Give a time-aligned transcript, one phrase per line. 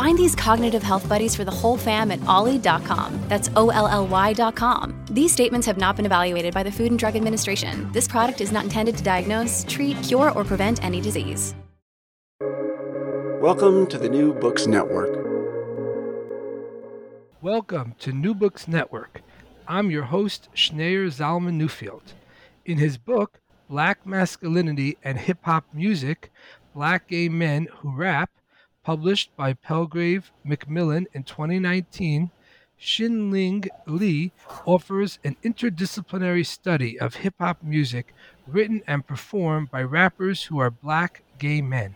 [0.00, 3.20] Find these cognitive health buddies for the whole fam at olly.com.
[3.28, 5.04] That's O L L Y.com.
[5.10, 7.86] These statements have not been evaluated by the Food and Drug Administration.
[7.92, 11.54] This product is not intended to diagnose, treat, cure, or prevent any disease.
[13.42, 15.10] Welcome to the New Books Network.
[17.42, 19.20] Welcome to New Books Network.
[19.68, 22.14] I'm your host, Schneur Zalman Newfield.
[22.64, 26.30] In his book, Black Masculinity and Hip Hop Music
[26.74, 28.30] Black Gay Men Who Rap,
[28.90, 32.28] published by Palgrave Macmillan in 2019,
[32.80, 34.32] Xin-Ling Li
[34.66, 38.12] offers an interdisciplinary study of hip hop music
[38.48, 41.94] written and performed by rappers who are black gay men.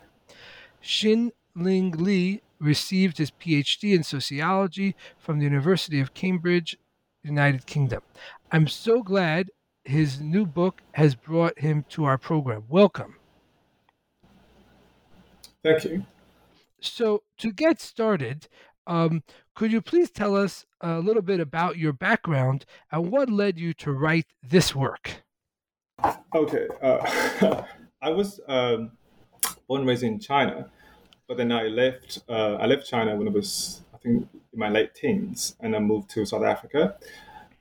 [0.85, 6.79] Xin-Ling Li received his PhD in sociology from the University of Cambridge,
[7.25, 8.03] United Kingdom.
[8.53, 9.51] I'm so glad
[9.85, 12.63] his new book has brought him to our program.
[12.69, 13.17] Welcome.
[15.65, 16.05] Thank you.
[16.87, 18.49] So, to get started,
[18.87, 19.23] um,
[19.55, 23.73] could you please tell us a little bit about your background and what led you
[23.75, 25.23] to write this work?
[26.35, 26.67] Okay.
[26.83, 27.63] Uh,
[28.03, 28.93] I was um,
[29.67, 30.69] born and raised in China,
[31.29, 32.19] but then I left.
[32.29, 35.79] Uh, I left China when I was, I think, in my late teens, and I
[35.79, 36.97] moved to South Africa.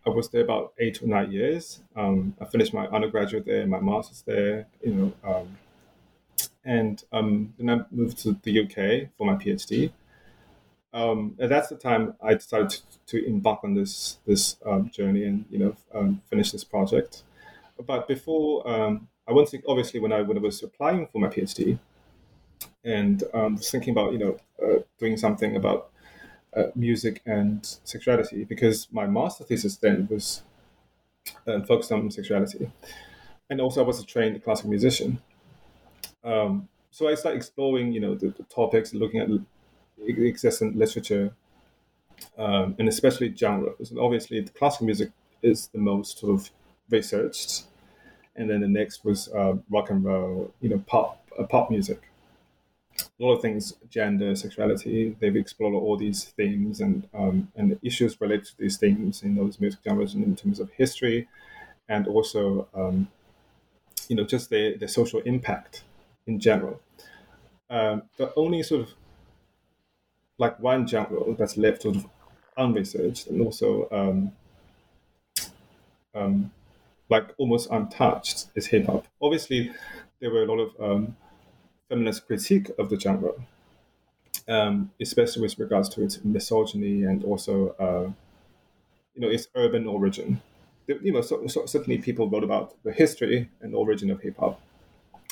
[0.05, 1.79] I was there about eight or nine years.
[1.95, 4.67] Um, I finished my undergraduate there, my master's there.
[4.83, 5.57] You know, um,
[6.65, 9.91] and um, then I moved to the UK for my PhD.
[10.93, 15.23] Um, and that's the time I decided to, to embark on this this um, journey
[15.23, 17.23] and you know um, finish this project.
[17.85, 21.29] But before um, I was thinking, obviously when I when I was applying for my
[21.29, 21.79] PhD,
[22.83, 25.89] and um, was thinking about you know uh, doing something about
[26.55, 30.43] uh, music and sexuality because my master thesis then was
[31.47, 32.69] uh, focused on sexuality,
[33.49, 35.19] and also I was a trained classical musician.
[36.23, 39.29] Um, so I started exploring, you know, the, the topics, looking at
[40.07, 41.33] existing literature,
[42.37, 43.89] um, and especially genres.
[43.89, 45.11] And obviously, the classical music
[45.41, 46.51] is the most sort of
[46.89, 47.63] researched,
[48.35, 52.01] and then the next was uh, rock and roll, you know, pop, uh, pop music.
[52.99, 55.15] A lot of things, gender, sexuality.
[55.19, 59.59] They've explored all these themes and um, and issues related to these themes in those
[59.59, 61.27] music genres, and in terms of history,
[61.89, 63.07] and also, um,
[64.09, 65.83] you know, just the the social impact
[66.27, 66.81] in general.
[67.69, 68.93] Um, the only sort of
[70.37, 72.07] like one genre that's left sort of
[72.57, 74.31] unresearched and also um,
[76.15, 76.51] um,
[77.09, 79.07] like almost untouched is hip hop.
[79.21, 79.71] Obviously,
[80.19, 81.17] there were a lot of um,
[81.89, 83.33] feminist critique of the genre,
[84.47, 88.11] um, especially with regards to its misogyny and also, uh,
[89.15, 90.41] you know, its urban origin.
[90.87, 94.59] You know, so, so certainly people wrote about the history and origin of hip hop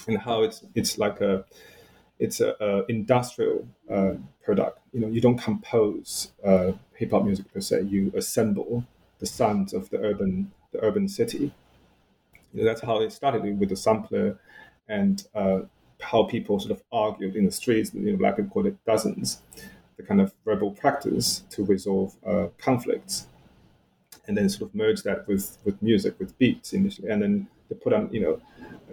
[0.07, 1.45] and how it's it's like a
[2.19, 4.13] it's a, a industrial uh,
[4.43, 4.79] product.
[4.93, 7.83] You know, you don't compose uh, hip hop music per se.
[7.83, 8.85] You assemble
[9.19, 11.53] the sounds of the urban the urban city.
[12.53, 14.39] You know, that's how it started with the sampler,
[14.87, 15.61] and uh,
[16.01, 17.93] how people sort of argued in the streets.
[17.93, 19.41] You know, black people called it dozens,
[19.97, 23.27] the kind of verbal practice to resolve uh, conflicts,
[24.27, 27.75] and then sort of merge that with with music, with beats initially, and then they
[27.75, 28.11] put on.
[28.13, 28.41] You know,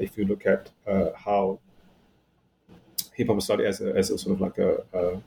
[0.01, 1.61] if you look at uh, how
[3.15, 5.21] hip hop started as a, as a sort of like a, a,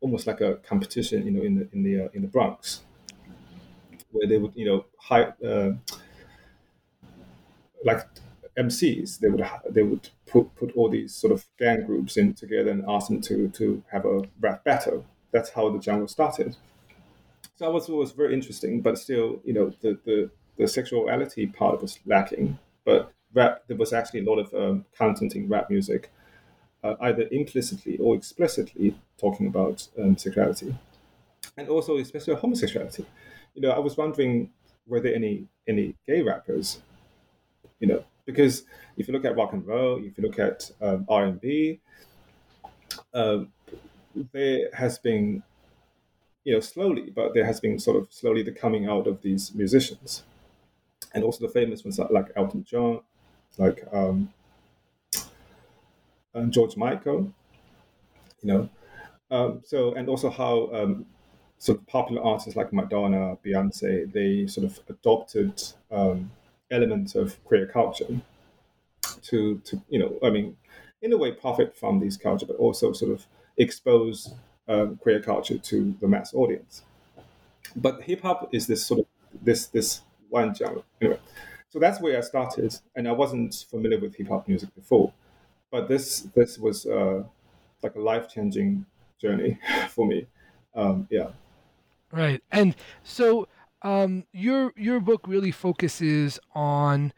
[0.00, 2.82] almost like a competition, you know, in the in the uh, in the Bronx,
[4.12, 5.72] where they would you know hire uh,
[7.84, 8.06] like
[8.56, 9.18] MCs.
[9.18, 12.84] They would they would put put all these sort of gang groups in together and
[12.88, 15.04] ask them to to have a rap battle.
[15.32, 16.56] That's how the jungle started.
[17.56, 21.80] So that was was very interesting, but still, you know, the the, the sexuality part
[21.82, 22.58] was lacking.
[22.84, 26.10] But rap, there was actually a lot of um, content in rap music,
[26.82, 30.74] uh, either implicitly or explicitly talking about um, sexuality,
[31.56, 33.04] and also especially homosexuality.
[33.54, 34.50] You know, I was wondering
[34.90, 36.80] were there any any gay rappers?
[37.78, 38.64] You know, because
[38.96, 41.80] if you look at rock and roll, if you look at um, R and B,
[43.14, 43.52] um,
[44.32, 45.42] there has been,
[46.44, 49.54] you know, slowly, but there has been sort of slowly the coming out of these
[49.54, 50.24] musicians,
[51.14, 53.00] and also the famous ones like Elton John,
[53.58, 54.32] like um,
[56.50, 57.32] George Michael,
[58.42, 58.68] you know.
[59.30, 61.06] Um, so and also how um,
[61.58, 66.30] sort of popular artists like Madonna, Beyonce, they sort of adopted um,
[66.70, 68.20] elements of queer culture
[69.22, 70.56] to to you know I mean
[71.02, 73.26] in a way profit from these culture, but also sort of
[73.56, 74.34] expose
[74.68, 76.82] um, queer culture to the mass audience.
[77.76, 79.06] But hip hop is this sort of
[79.42, 81.18] this this one genre anyway.
[81.70, 85.12] So that's where I started, and I wasn't familiar with hip hop music before,
[85.70, 87.22] but this this was uh,
[87.82, 88.86] like a life changing
[89.20, 89.58] journey
[89.88, 90.26] for me.
[90.74, 91.30] Um, yeah.
[92.12, 92.74] Right, and
[93.04, 93.46] so
[93.82, 97.12] um, your your book really focuses on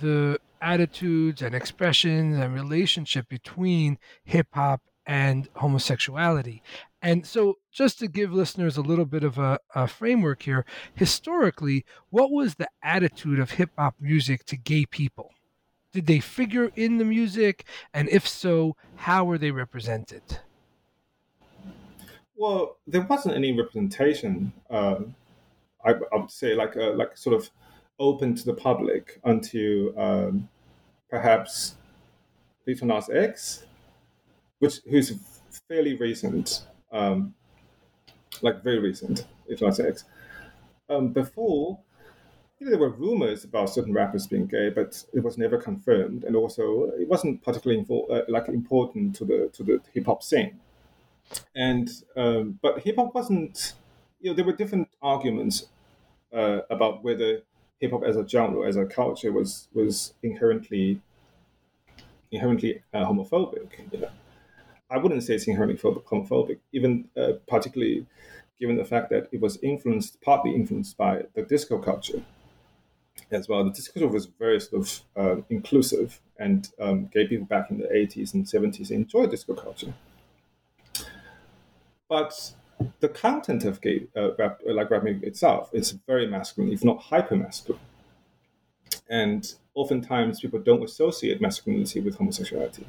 [0.00, 6.62] the attitudes and expressions and relationship between hip hop and homosexuality.
[7.02, 10.64] And so, just to give listeners a little bit of a, a framework here,
[10.94, 15.32] historically, what was the attitude of hip hop music to gay people?
[15.92, 17.66] Did they figure in the music?
[17.92, 20.22] And if so, how were they represented?
[22.36, 24.52] Well, there wasn't any representation.
[24.70, 25.00] Uh,
[25.84, 27.50] I, I, would say, like uh, like sort of
[27.98, 30.48] open to the public until um,
[31.10, 31.74] perhaps
[32.66, 33.64] Lil Nas X,
[34.60, 35.12] which who's
[35.68, 37.34] fairly recent, um,
[38.40, 40.04] like very recent, if Nas X.
[40.90, 41.80] Um, before,
[42.58, 46.24] you know, there were rumors about certain rappers being gay, but it was never confirmed,
[46.24, 50.22] and also it wasn't particularly invo- uh, like important to the to the hip hop
[50.22, 50.60] scene.
[51.54, 53.74] And um, but hip hop wasn't,
[54.20, 55.66] you know, there were different arguments
[56.32, 57.42] uh, about whether
[57.80, 61.00] hip hop as a genre, as a culture, was was inherently
[62.30, 63.70] inherently uh, homophobic.
[63.92, 64.10] You know?
[64.92, 68.06] I wouldn't say it's inherently homophobic, even uh, particularly
[68.60, 72.22] given the fact that it was influenced, partly influenced by the disco culture
[73.30, 73.64] as well.
[73.64, 77.78] The disco culture was very sort of um, inclusive, and um, gay people back in
[77.78, 79.94] the 80s and 70s enjoyed disco culture.
[82.08, 82.52] But
[83.00, 87.00] the content of gay uh, rap, like rap music itself, is very masculine, if not
[87.00, 87.80] hyper masculine.
[89.08, 92.86] And oftentimes people don't associate masculinity with homosexuality.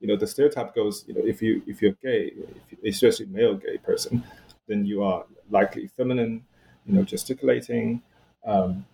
[0.00, 2.32] You know, the stereotype goes, you know, if you if you're gay,
[2.70, 4.22] if, especially male gay person,
[4.68, 6.44] then you are likely feminine,
[6.84, 8.02] you know, gesticulating,
[8.44, 8.84] um,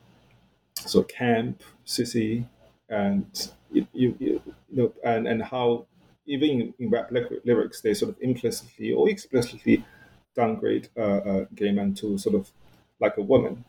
[0.76, 2.46] so camp, sissy,
[2.88, 5.86] and you, you, you know, and and how
[6.26, 7.10] even in, rap
[7.44, 9.84] lyrics they sort of implicitly or explicitly
[10.36, 12.50] downgrade uh, gay men to sort of
[13.00, 13.64] like a woman.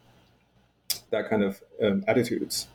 [1.11, 2.67] That kind of um, attitudes.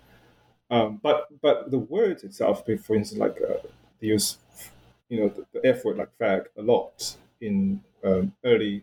[0.71, 3.69] Um, but but the words itself, for instance, like uh,
[4.01, 4.39] they use,
[5.09, 8.83] you know, the, the, F word like fag a lot in um, early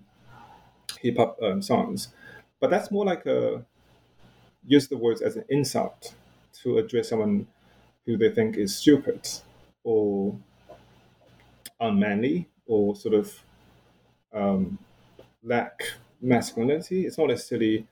[1.01, 2.09] hip hop um, songs,
[2.59, 3.63] but that's more like a
[4.65, 6.15] use the words as an insult
[6.63, 7.47] to address someone
[8.05, 9.27] who they think is stupid
[9.83, 10.35] or
[11.79, 13.33] unmanly or sort of
[14.33, 14.77] um,
[15.43, 15.83] lack
[16.21, 17.05] masculinity.
[17.05, 17.87] It's not necessarily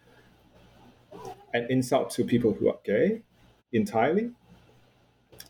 [1.54, 3.22] an insult to people who are gay
[3.72, 4.32] entirely.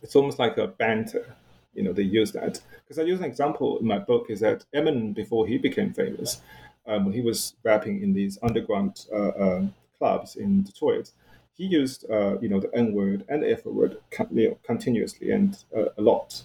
[0.02, 1.36] It's almost like a banter.
[1.74, 2.62] You know, they use that.
[2.84, 6.42] Because I use an example in my book is that Eminem, before he became famous,
[6.86, 11.12] um, when he was rapping in these underground uh, uh, clubs in Detroit,
[11.56, 13.98] he used, uh, you know, the N word and the F word
[14.32, 16.44] you know, continuously and uh, a lot.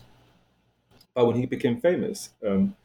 [1.15, 2.77] But when he became famous, um,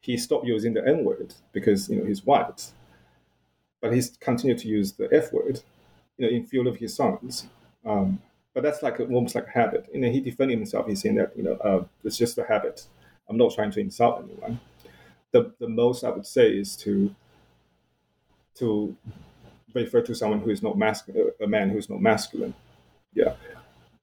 [0.00, 2.72] he stopped using the N word because you know he's white,
[3.80, 5.62] but he's continued to use the F word,
[6.18, 7.46] you know, in few of his songs.
[7.84, 8.20] Um,
[8.54, 9.88] but that's like a, almost like a habit.
[9.92, 10.86] You know, he defended himself.
[10.86, 12.86] He's saying that you know uh, it's just a habit.
[13.28, 14.60] I'm not trying to insult anyone.
[15.32, 17.14] The the most I would say is to
[18.56, 18.96] to
[19.74, 22.54] refer to someone who is not masculine, a man who is not masculine.
[23.14, 23.36] Yeah,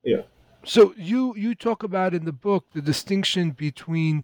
[0.03, 0.23] yeah.
[0.63, 4.23] So you you talk about in the book the distinction between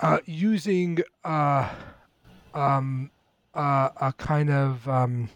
[0.00, 1.74] uh, using uh,
[2.54, 3.10] um,
[3.54, 5.30] uh, a kind of um,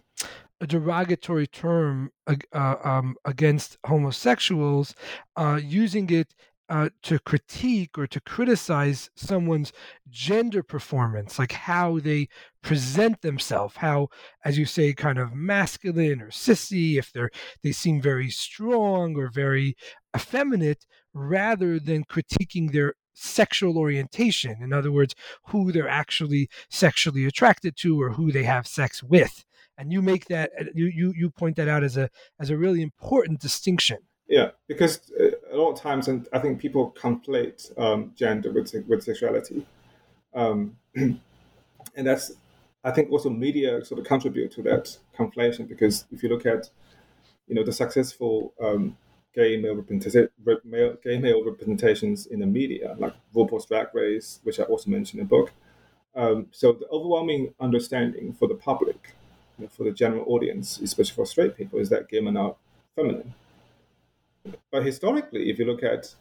[0.60, 4.94] a derogatory term uh, um, against homosexuals,
[5.36, 6.34] uh, using it
[6.68, 9.72] uh, to critique or to criticize someone's
[10.08, 12.28] gender performance, like how they
[12.62, 14.08] present themselves, how,
[14.44, 17.30] as you say, kind of masculine or sissy, if they're
[17.64, 19.74] they seem very strong or very
[20.14, 24.56] effeminate, rather than critiquing their sexual orientation.
[24.62, 25.14] In other words,
[25.48, 29.44] who they're actually sexually attracted to or who they have sex with.
[29.80, 32.82] And you make that you you you point that out as a as a really
[32.82, 33.96] important distinction.
[34.28, 38.75] Yeah, because uh, a lot of times, and I think people conflate um, gender with
[38.87, 39.66] with sexuality,
[40.34, 41.18] um, and
[41.96, 42.32] that's
[42.84, 46.68] I think also media sort of contribute to that conflation because if you look at
[47.49, 48.99] you know the successful um,
[49.34, 49.82] gay male,
[50.64, 55.20] male, gay male representations in the media, like RuPaul's Drag Race, which I also mentioned
[55.20, 55.52] in the book.
[56.14, 59.14] Um, so the overwhelming understanding for the public,
[59.60, 62.56] you know, for the general audience, especially for straight people, is that gay men are
[62.96, 63.34] feminine.
[64.70, 66.14] But historically, if you look at,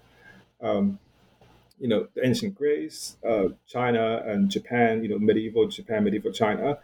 [0.62, 1.00] um,
[1.80, 6.80] you know, the ancient Greece, uh, China, and Japan, you know, medieval Japan, medieval China,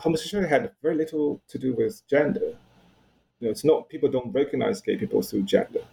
[0.00, 2.56] homosexuality had very little to do with gender.
[3.40, 5.84] You know, it's not people don't recognize gay people through gender,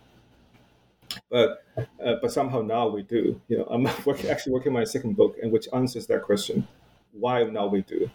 [1.30, 3.42] but uh, but somehow now we do.
[3.48, 6.68] You know, I'm working, actually working on my second book, and which answers that question:
[7.12, 8.10] why now we do.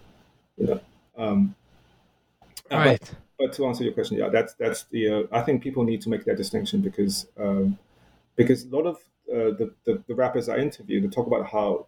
[0.56, 0.80] You know,
[1.16, 1.54] um,
[2.70, 3.00] right.
[3.00, 5.08] But, but to answer your question, yeah, that's that's the.
[5.08, 7.78] Uh, I think people need to make that distinction because um,
[8.36, 8.96] because a lot of
[9.30, 11.86] uh, the, the, the rappers I interview they talk about how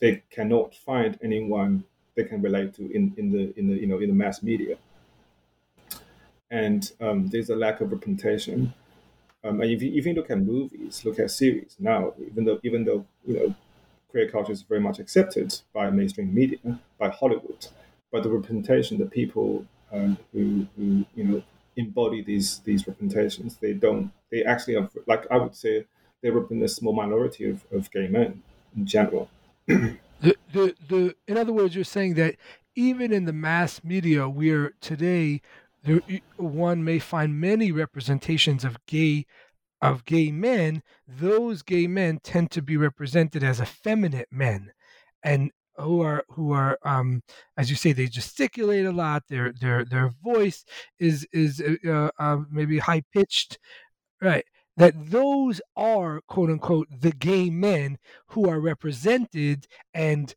[0.00, 3.98] they cannot find anyone they can relate to in, in the in the you know
[3.98, 4.76] in the mass media,
[6.50, 8.74] and um, there's a lack of representation.
[9.44, 12.84] Um, and if you even look at movies, look at series now, even though even
[12.84, 13.54] though you know
[14.08, 17.66] queer culture is very much accepted by mainstream media, by Hollywood,
[18.12, 21.42] but the representation, the people um, who, who you know
[21.76, 23.56] embody these these representations.
[23.56, 24.12] They don't.
[24.30, 25.86] They actually are like I would say
[26.22, 28.42] they represent a small minority of, of gay men
[28.76, 29.28] in general.
[29.66, 29.98] the,
[30.52, 32.36] the the in other words, you're saying that
[32.74, 35.40] even in the mass media, we're today
[35.82, 36.00] there,
[36.36, 39.26] one may find many representations of gay
[39.80, 40.82] of gay men.
[41.08, 44.72] Those gay men tend to be represented as effeminate men,
[45.22, 47.22] and who are who are um,
[47.56, 50.64] as you say they gesticulate a lot their their their voice
[50.98, 53.58] is is uh, uh, um, maybe high pitched
[54.20, 54.44] right
[54.76, 57.98] that those are quote unquote the gay men
[58.28, 60.34] who are represented and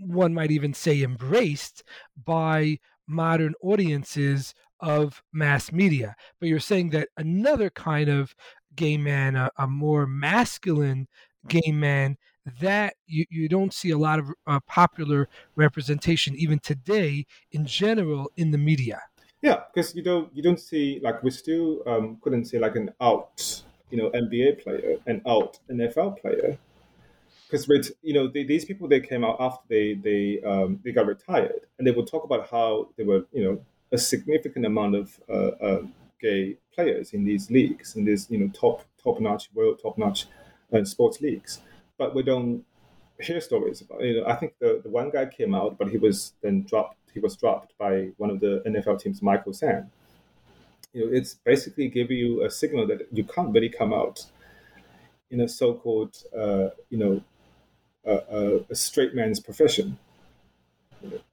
[0.00, 1.82] one might even say embraced
[2.24, 6.14] by modern audiences of mass media.
[6.40, 8.34] But you're saying that another kind of
[8.74, 11.08] gay man a, a more masculine
[11.48, 12.16] gay man
[12.60, 18.30] that you, you don't see a lot of uh, popular representation even today in general
[18.36, 19.00] in the media.
[19.40, 22.90] Yeah because you don't you don't see like we still um, couldn't say like an
[23.00, 26.58] out you know nba player an out nfl player.
[27.46, 30.92] Because with you know they, these people they came out after they they um, they
[30.92, 34.94] got retired and they would talk about how there were you know a significant amount
[34.94, 35.82] of uh, uh,
[36.20, 40.26] gay players in these leagues in these you know top top notch world top notch
[40.72, 41.60] uh, sports leagues
[42.02, 42.64] but we don't
[43.20, 44.02] hear stories about.
[44.02, 46.96] You know, I think the, the one guy came out, but he was then dropped.
[47.14, 49.90] He was dropped by one of the NFL teams, Michael Sam.
[50.92, 54.26] You know, it's basically giving you a signal that you can't really come out
[55.30, 57.22] in a so-called, uh, you know,
[58.04, 59.96] uh, a straight man's profession.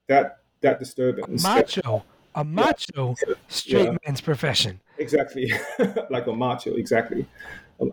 [0.08, 1.44] That that disturbance.
[1.44, 2.04] A macho,
[2.36, 3.34] a macho yeah.
[3.48, 3.98] straight yeah.
[4.06, 4.80] man's profession.
[5.00, 5.52] Exactly,
[6.12, 6.76] like a macho.
[6.76, 7.26] Exactly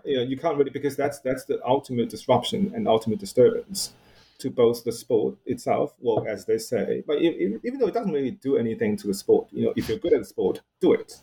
[0.05, 3.93] you know, you can't really because that's that's the ultimate disruption and ultimate disturbance
[4.38, 8.12] to both the sport itself, well, as they say, but even, even though it doesn't
[8.12, 10.93] really do anything to the sport, you know, if you're good at the sport, do
[10.93, 11.19] it,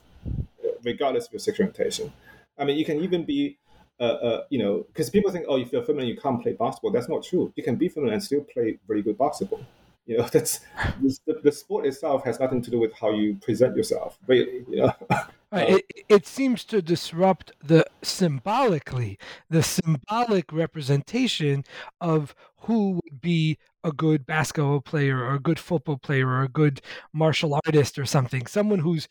[0.84, 2.12] regardless of your sexual orientation.
[2.58, 3.58] I mean, you can even be,
[4.00, 6.92] uh, uh, you know, because people think, oh, if you're feminine, you can't play basketball.
[6.92, 7.54] That's not true.
[7.56, 9.64] You can be feminine and still play very good basketball.
[10.06, 10.60] You know, that's
[11.02, 14.18] the, the sport itself has nothing to do with how you present yourself.
[14.28, 14.94] Really, you know.
[15.54, 15.70] Right.
[15.70, 19.20] It, it seems to disrupt the symbolically
[19.52, 21.64] the symbolic representation
[22.02, 26.48] of who would be a good basketball player or a good football player or a
[26.50, 26.82] good
[27.14, 28.48] martial artist or something.
[28.48, 29.08] Someone who's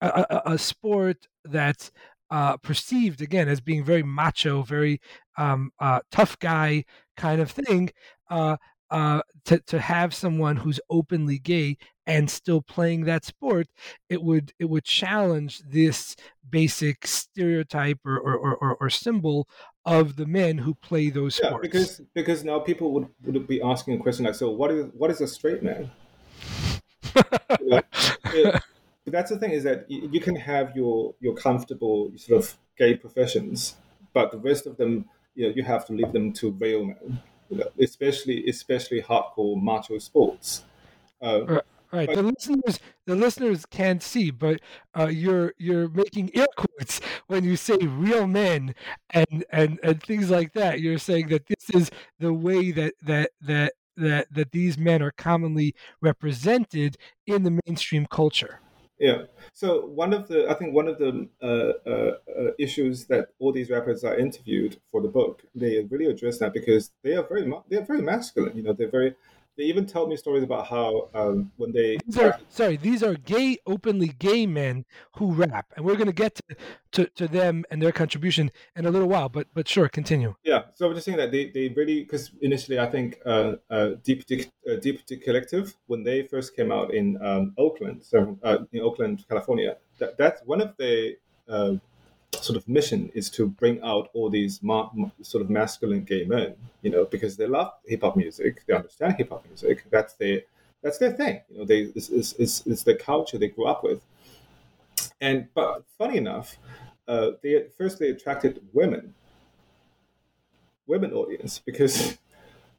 [0.00, 1.92] a, a, a sport that's
[2.30, 5.00] uh, perceived again as being very macho, very
[5.38, 6.84] um, uh, tough guy
[7.16, 7.90] kind of thing.
[8.30, 8.56] Uh,
[8.90, 11.76] uh, to to have someone who's openly gay
[12.06, 13.66] and still playing that sport,
[14.08, 16.16] it would it would challenge this
[16.48, 19.48] basic stereotype or or, or, or symbol
[19.86, 21.62] of the men who play those yeah, sports.
[21.62, 25.10] Because because now people would, would be asking a question like, so what is what
[25.10, 25.90] is a straight man?
[27.60, 27.80] you know?
[28.26, 28.62] it,
[29.04, 32.96] but that's the thing is that you can have your your comfortable sort of gay
[32.96, 33.76] professions,
[34.12, 37.22] but the rest of them, you know, you have to leave them to real men,
[37.50, 40.64] you know, especially especially hardcore macho sports.
[41.20, 41.60] Uh,
[41.94, 42.14] right.
[42.14, 44.60] The listeners, the listeners can't see, but
[44.98, 48.74] uh, you're you're making air quotes when you say real men
[49.10, 50.80] and and and things like that.
[50.80, 55.12] You're saying that this is the way that that that that that these men are
[55.12, 56.96] commonly represented
[57.26, 58.60] in the mainstream culture.
[58.98, 59.24] Yeah.
[59.52, 63.52] So one of the, I think one of the uh, uh, uh, issues that all
[63.52, 67.52] these rappers are interviewed for the book, they really address that because they are very,
[67.68, 68.56] they are very masculine.
[68.56, 69.14] You know, they're very,
[69.56, 73.14] they even tell me stories about how um, when they these are, sorry these are
[73.14, 74.84] gay openly gay men
[75.16, 76.40] who rap and we're going to get
[76.92, 80.34] to, to them and their contribution in a little while but but sure continue.
[80.42, 83.90] Yeah so i'm just saying that they, they really because initially i think uh, uh,
[84.02, 88.58] deep Dick, uh, Deep Dickollective when they first came out in um, oakland so uh,
[88.72, 91.16] in oakland california that, that's one of the
[91.48, 91.74] uh,
[92.44, 94.90] sort of mission is to bring out all these ma-
[95.22, 99.14] sort of masculine gay men, you know, because they love hip hop music, they understand
[99.16, 99.84] hip hop music.
[99.90, 100.42] That's their
[100.82, 101.42] that's their thing.
[101.50, 104.02] You know, they it's, it's, it's, it's the culture they grew up with.
[105.20, 106.56] And but funny enough,
[107.08, 109.14] uh, they first they attracted women,
[110.86, 112.18] women audience because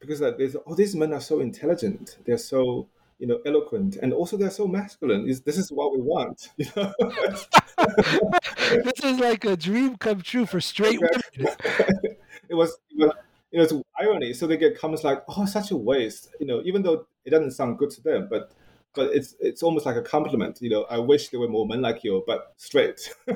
[0.00, 4.36] because like, oh these men are so intelligent, they're so you know, eloquent, and also
[4.36, 5.28] they're so masculine.
[5.28, 6.50] Is this is what we want?
[6.58, 6.92] You know?
[8.84, 11.20] this is like a dream come true for straight women.
[12.48, 13.12] it was, it was,
[13.50, 14.32] you know, it's irony.
[14.32, 17.52] So they get comments like, "Oh, such a waste," you know, even though it doesn't
[17.52, 18.52] sound good to them, but
[18.94, 20.58] but it's it's almost like a compliment.
[20.60, 23.14] You know, I wish there were more men like you, but straight.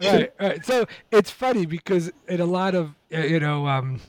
[0.00, 0.64] right, right.
[0.64, 3.66] So it's funny because in a lot of you know.
[3.68, 4.00] Um,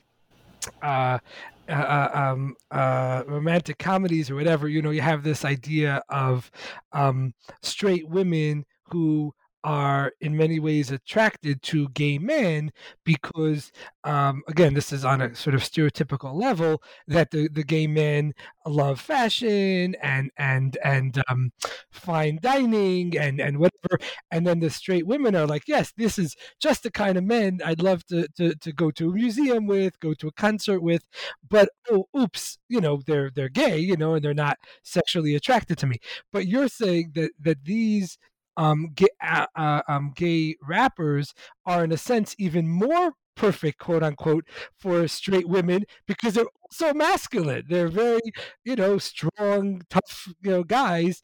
[0.81, 1.17] uh,
[1.69, 6.51] uh, uh, um, uh, romantic comedies or whatever, you know, you have this idea of
[6.91, 12.71] um, straight women who are in many ways attracted to gay men
[13.03, 13.71] because
[14.03, 18.33] um, again this is on a sort of stereotypical level that the, the gay men
[18.65, 21.51] love fashion and and and um,
[21.91, 23.99] fine dining and and whatever.
[24.31, 27.59] And then the straight women are like yes this is just the kind of men
[27.65, 31.03] i'd love to to, to go to a museum with go to a concert with.
[31.47, 35.77] But oh oops you know they're they're gay you know and they're not sexually attracted
[35.79, 35.97] to me.
[36.31, 38.17] But you're saying that that these
[38.57, 41.33] um, gay, uh, uh, um, gay rappers
[41.65, 44.45] are in a sense even more perfect quote unquote
[44.77, 48.19] for straight women because they're so masculine they're very
[48.65, 51.23] you know strong tough you know guys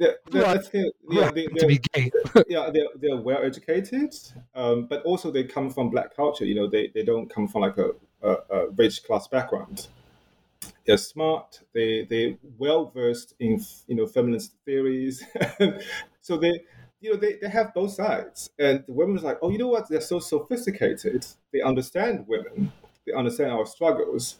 [0.00, 2.10] they're, they're, they're, yeah, they, to be gay.
[2.48, 4.14] yeah, they're, they're well educated,
[4.54, 6.46] um, but also they come from black culture.
[6.46, 7.90] You know, they, they don't come from like a,
[8.22, 9.88] a, a rich class background.
[10.86, 11.60] They're smart.
[11.74, 15.22] They they well versed in you know feminist theories.
[16.20, 16.60] so they
[17.00, 18.50] you know they, they have both sides.
[18.58, 19.88] And the women's like oh you know what?
[19.88, 21.26] They're so sophisticated.
[21.52, 22.72] They understand women.
[23.06, 24.38] They understand our struggles.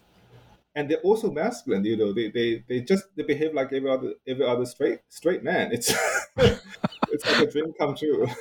[0.77, 2.13] And they're also masculine you know.
[2.13, 5.73] They they, they just they behave like every other every other straight straight man.
[5.73, 5.93] It's
[6.39, 8.27] it's like a dream come true.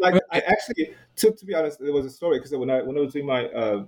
[0.00, 2.96] Like i actually to, to be honest there was a story because when i when
[2.96, 3.84] i was doing my uh,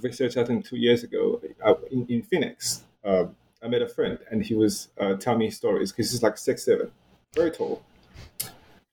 [0.00, 3.24] research i think two years ago uh, in, in phoenix uh,
[3.62, 6.64] i met a friend and he was uh, telling me stories because he's like six
[6.64, 6.90] seven
[7.34, 7.82] very tall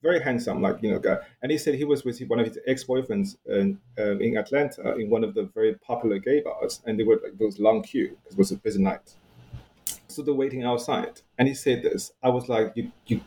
[0.02, 1.18] very handsome, like you know, guy.
[1.42, 5.10] And he said he was with one of his ex-boyfriends in, um, in Atlanta in
[5.10, 8.34] one of the very popular gay bars, and they were like those long queue because
[8.34, 9.16] it was a busy night.
[10.08, 12.12] So they're waiting outside, and he said this.
[12.24, 13.22] I was like, you, you,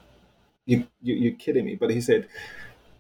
[0.67, 1.77] you, you you're kidding me.
[1.77, 2.29] But he said,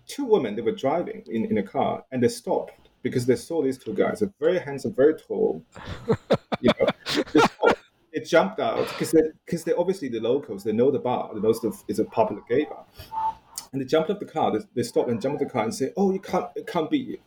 [0.06, 3.62] two women they were driving in, in a car, and they stopped because they saw
[3.62, 5.64] these two guys, very handsome, very tall.
[6.60, 6.86] You know,
[8.12, 10.64] they, they jumped out because they because they're obviously the locals.
[10.64, 11.30] They know the bar.
[11.34, 11.54] They know
[11.88, 12.84] it's a popular gay bar
[13.72, 14.52] and they jumped off the car.
[14.52, 16.90] They, they stopped and jumped off the car and say, "Oh, you can't, it can't
[16.90, 17.18] be you.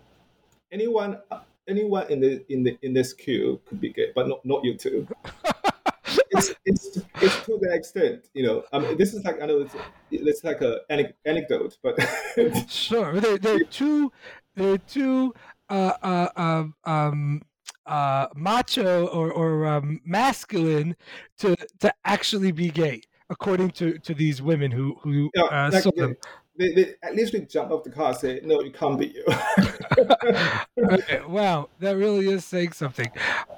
[0.71, 1.19] Anyone,
[1.67, 4.75] anyone in the in the in this queue could be gay, but not not you
[4.75, 5.07] two."
[6.31, 8.63] it's, it's it's to that extent, you know.
[8.71, 9.75] I mean, this is like I know it's
[10.11, 10.81] it's like a
[11.25, 11.99] anecdote, but
[12.69, 14.11] sure, they're, they're too
[14.55, 15.33] they're too
[15.69, 17.41] uh, uh, um, um,
[17.85, 20.95] uh, macho or or um, masculine
[21.39, 25.83] to to actually be gay according to, to these women who who yeah, uh, like,
[25.83, 26.15] saw them.
[26.57, 29.07] They, they at least we jump off the car and say, "No, it can't be
[29.07, 29.25] you."
[30.93, 33.11] okay, wow, that really is saying something.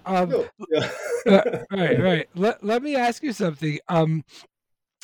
[0.05, 0.89] Um, no, yeah.
[1.27, 2.29] uh, right, right.
[2.33, 3.79] Let let me ask you something.
[3.87, 4.23] Um,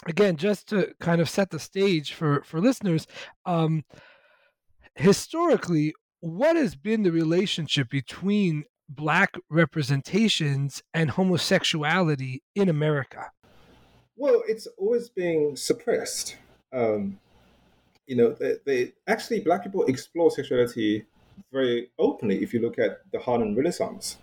[0.07, 3.05] again, just to kind of set the stage for for listeners.
[3.45, 3.83] Um,
[4.95, 8.63] historically, what has been the relationship between
[8.95, 13.31] black representations and homosexuality in America?
[14.15, 16.37] Well, it's always being suppressed.
[16.71, 17.19] Um,
[18.07, 21.05] you know, they, they actually black people explore sexuality
[21.51, 22.43] very openly.
[22.43, 24.17] If you look at the Harlem Renaissance,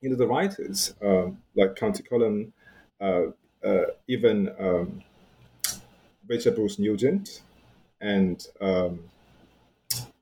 [0.00, 2.52] you know, the writers um, like Countee Cullen,
[3.00, 3.26] uh,
[3.64, 5.02] uh, even um,
[6.26, 7.42] Richard Bruce Nugent,
[8.00, 9.00] and um,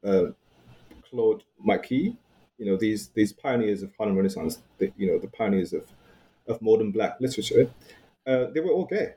[0.05, 0.27] uh,
[1.09, 2.16] Claude McKay,
[2.59, 5.85] you know, these these pioneers of Harlem Renaissance, the, you know, the pioneers of
[6.49, 7.71] of modern black literature,
[8.27, 9.14] uh, they were all gay.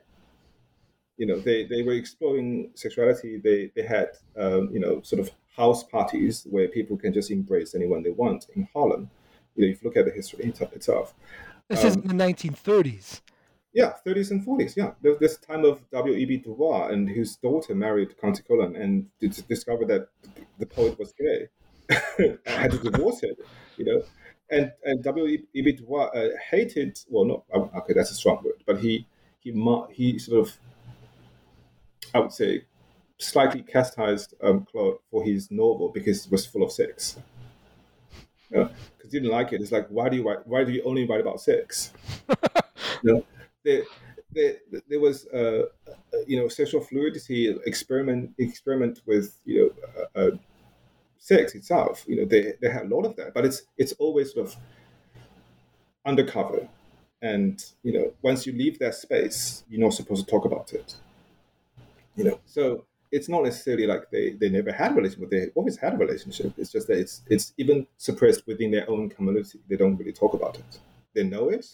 [1.16, 3.38] You know, they, they were exploring sexuality.
[3.38, 7.74] They they had um, you know sort of house parties where people can just embrace
[7.74, 9.10] anyone they want in Harlem.
[9.54, 11.14] You know, if you look at the history itself.
[11.68, 13.20] This um, is in the 1930s.
[13.74, 14.76] Yeah, 30s and 40s.
[14.76, 16.38] Yeah, there was this time of W.E.B.
[16.38, 19.06] Du Bois and his daughter married Countee Cullen and
[19.48, 20.08] discovered that
[20.58, 21.48] the poet was gay
[22.46, 23.34] had to divorce him.
[23.76, 24.02] You know,
[24.50, 25.72] and and W.E.B.
[25.72, 26.98] Du Bois uh, hated.
[27.08, 29.06] Well, no, okay, that's a strong word, but he
[29.40, 29.52] he
[29.92, 30.56] he sort of,
[32.14, 32.64] I would say,
[33.18, 37.18] slightly chastised um, Claude for his novel because it was full of sex.
[38.50, 39.60] Because uh, he didn't like it.
[39.60, 40.46] It's like, why do you write?
[40.46, 41.92] Why do you only write about sex?
[43.02, 43.24] you know,
[43.64, 43.84] there,
[44.32, 44.54] there,
[44.88, 45.92] there was, uh, uh,
[46.26, 50.30] you know, sexual fluidity experiment experiment with, you know, uh, uh,
[51.22, 52.04] sex itself.
[52.08, 54.56] You know, they they had a lot of that, but it's it's always sort of
[56.04, 56.68] undercover,
[57.22, 60.96] and you know, once you leave that space, you're not supposed to talk about it.
[62.16, 65.76] You know, so it's not necessarily like they, they never had a relationship, they always
[65.76, 66.52] had a relationship.
[66.58, 69.60] It's just that it's it's even suppressed within their own community.
[69.68, 70.80] They don't really talk about it.
[71.14, 71.66] They know it,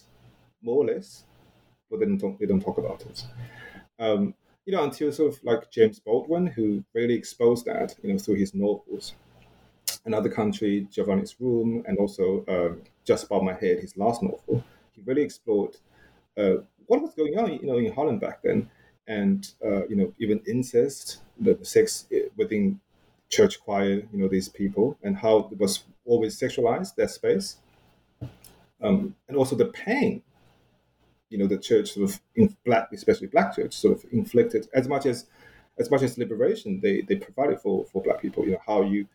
[0.62, 1.24] more or less,
[1.90, 3.24] but they don't talk, they don't talk about it.
[3.98, 4.34] Um,
[4.66, 8.34] you know, until sort of like James Baldwin, who really exposed that, you know, through
[8.34, 9.14] his novels.
[10.04, 14.64] Another country, Giovanni's Room, and also um, Just Above My Head, his last novel.
[14.92, 15.76] He really explored
[16.36, 18.70] uh, what was going on, you know, in Harlem back then,
[19.06, 22.80] and uh, you know, even incest, the sex eh, within
[23.28, 27.56] church choir, you know, these people, and how it was always sexualized that space,
[28.82, 30.22] um, and also the pain
[31.30, 34.88] you know the church sort of in black, especially black church, sort of inflicted as
[34.88, 35.26] much as
[35.78, 38.44] as much as liberation they they provided for for black people.
[38.44, 39.06] You know how you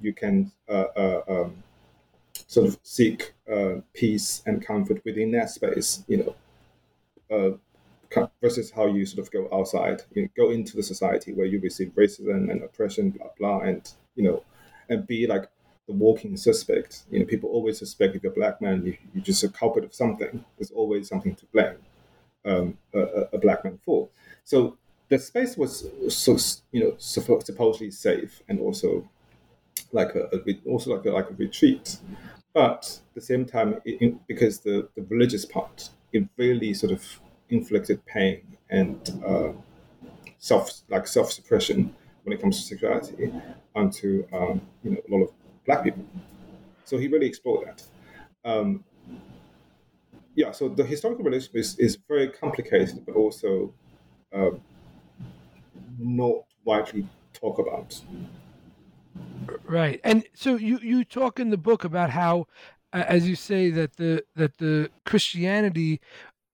[0.00, 1.62] you can uh, uh, um,
[2.46, 6.04] sort of seek uh, peace and comfort within that space.
[6.08, 6.34] You
[7.30, 7.60] know.
[8.40, 11.60] Versus how you sort of go outside, you know, go into the society where you
[11.60, 14.42] receive racism and oppression, blah blah, and you know,
[14.88, 15.50] and be like
[15.88, 17.04] the walking suspect.
[17.10, 19.84] You know, people always suspect if you're a black man, you, you're just a culprit
[19.84, 20.44] of something.
[20.56, 21.76] There's always something to blame
[22.44, 23.00] um, a,
[23.32, 24.08] a, black man for.
[24.44, 24.76] So
[25.08, 26.36] the space was, so,
[26.72, 29.08] you know, supposedly safe and also
[29.92, 31.98] like a, a also like a, like a retreat.
[32.54, 37.20] But at the same time, it, because the, the religious part, it really sort of
[37.50, 39.52] inflicted pain and uh,
[40.38, 43.32] self like self suppression when it comes to sexuality
[43.74, 45.32] onto um, you know a lot of
[45.66, 46.04] black people.
[46.84, 47.84] So he really explored that.
[48.44, 48.84] Um,
[50.34, 53.72] yeah, so the historical relationship is, is very complicated, but also
[54.34, 54.50] uh,
[55.98, 58.00] not widely talked about.
[59.66, 62.46] Right, and so you you talk in the book about how,
[62.92, 66.00] uh, as you say, that the that the Christianity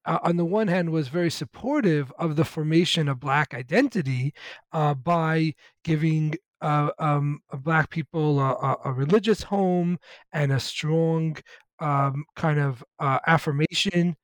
[0.07, 4.35] uh, on the one hand was very supportive of the formation of black identity
[4.73, 9.99] uh, by giving uh, um, black people a, a, religious home
[10.33, 11.37] and a strong
[11.81, 14.17] um, kind of uh, affirmation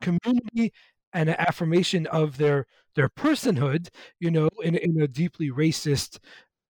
[0.00, 0.72] community
[1.12, 3.88] and an affirmation of their their personhood
[4.20, 6.18] you know in, in a deeply racist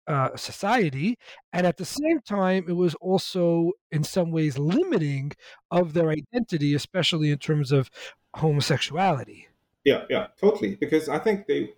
[0.09, 1.16] uh, society
[1.53, 5.31] and at the same time it was also in some ways limiting
[5.71, 7.90] of their identity especially in terms of
[8.35, 9.47] homosexuality.
[9.85, 11.71] Yeah yeah totally because i think they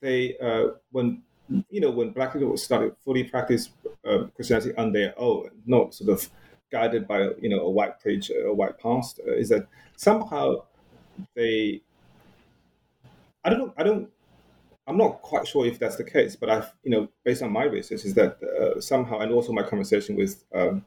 [0.00, 1.22] they uh, when
[1.70, 3.70] you know, when black people started fully practice
[4.06, 6.28] uh, Christianity on their own, not sort of
[6.70, 10.56] guided by you know a white preacher, a white pastor, is that somehow
[11.34, 11.82] they,
[13.44, 14.08] I don't know, I don't,
[14.92, 17.64] I'm not quite sure if that's the case, but I've you know based on my
[17.64, 20.84] research is that uh, somehow, and also my conversation with um,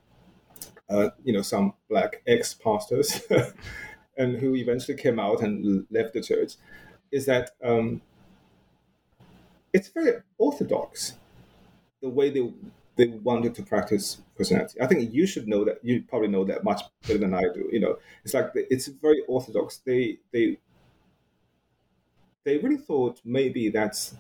[0.89, 3.22] uh, you know some black ex pastors,
[4.18, 6.56] and who eventually came out and left the church,
[7.12, 7.52] is that.
[7.63, 8.02] Um,
[9.74, 11.13] it's very orthodox
[12.02, 12.54] the way they
[12.98, 14.80] they wanted to practice Christianity.
[14.82, 15.80] I think you should know that.
[15.84, 17.70] You probably know that much better than I do.
[17.72, 19.80] You know, it's like it's very orthodox.
[19.80, 20.60] They they
[22.45, 24.15] they really thought maybe that's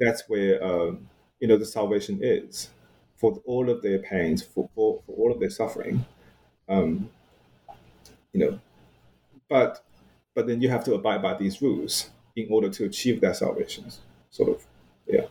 [0.00, 2.70] that's where um, you know the salvation is
[3.16, 6.04] for all of their pains, for for, for all of their suffering.
[6.68, 7.10] Um,
[8.32, 8.60] you know,
[9.48, 9.84] but
[10.34, 13.86] but then you have to abide by these rules in order to achieve that salvation.
[14.30, 14.66] Sort of,
[15.06, 15.26] yeah.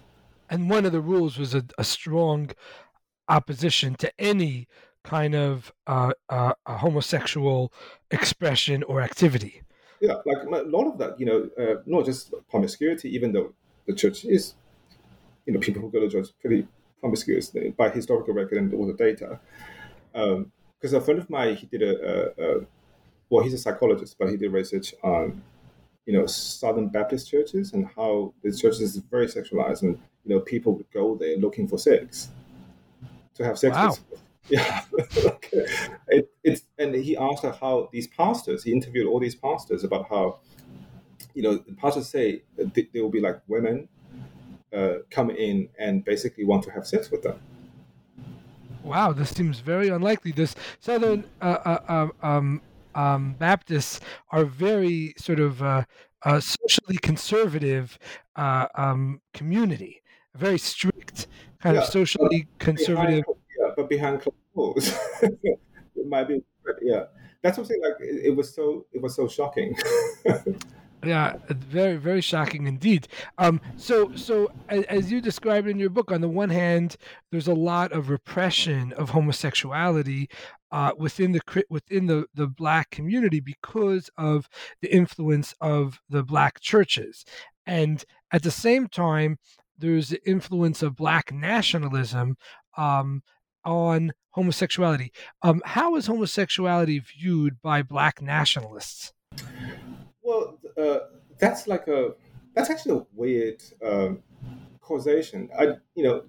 [0.49, 2.51] And one of the rules was a, a strong
[3.27, 4.67] opposition to any
[5.03, 7.73] kind of uh, uh, homosexual
[8.11, 9.61] expression or activity.
[10.03, 13.53] Yeah, like a lot of that, you know, uh, not just promiscuity, even though
[13.85, 14.53] the church is,
[15.45, 16.67] you know, people who go to church pretty
[16.99, 19.39] promiscuous by historical record and all the data.
[20.11, 22.65] Because um, a friend of mine, he did a, a, a,
[23.29, 25.41] well, he's a psychologist, but he did research on,
[26.05, 30.41] you know, Southern Baptist churches and how the churches is very sexualized, and you know,
[30.41, 32.27] people would go there looking for sex,
[33.35, 33.73] to have sex.
[33.73, 33.95] Wow.
[34.09, 34.19] With.
[34.49, 34.81] Yeah,
[36.07, 38.63] it, it's and he asked how these pastors.
[38.63, 40.39] He interviewed all these pastors about how,
[41.33, 43.87] you know, the pastors say they, they will be like women
[44.75, 47.39] uh, come in and basically want to have sex with them.
[48.83, 50.31] Wow, this seems very unlikely.
[50.31, 52.61] This Southern uh, uh, um, um,
[52.95, 55.83] um Baptists are very sort of uh,
[56.23, 57.97] uh, socially conservative
[58.35, 60.01] uh, um, community,
[60.35, 61.27] a very strict
[61.61, 63.23] kind yeah, of socially conservative.
[63.75, 66.43] But behind closed doors, it might be.
[66.81, 67.05] Yeah,
[67.41, 67.81] that's what I'm saying.
[67.81, 69.75] Like it, it was so, it was so shocking.
[71.05, 73.07] Yeah, very very shocking indeed.
[73.37, 76.95] Um, so so as you described in your book, on the one hand,
[77.31, 80.29] there's a lot of repression of homosexuality
[80.71, 84.47] uh, within the within the the black community because of
[84.81, 87.25] the influence of the black churches,
[87.65, 89.37] and at the same time,
[89.77, 92.37] there's the influence of black nationalism
[92.77, 93.21] um,
[93.65, 95.11] on homosexuality.
[95.41, 99.13] Um, how is homosexuality viewed by black nationalists?
[100.21, 100.99] Well, uh,
[101.39, 102.13] that's like a
[102.53, 104.23] that's actually a weird um,
[104.81, 105.49] causation.
[105.57, 106.23] I you know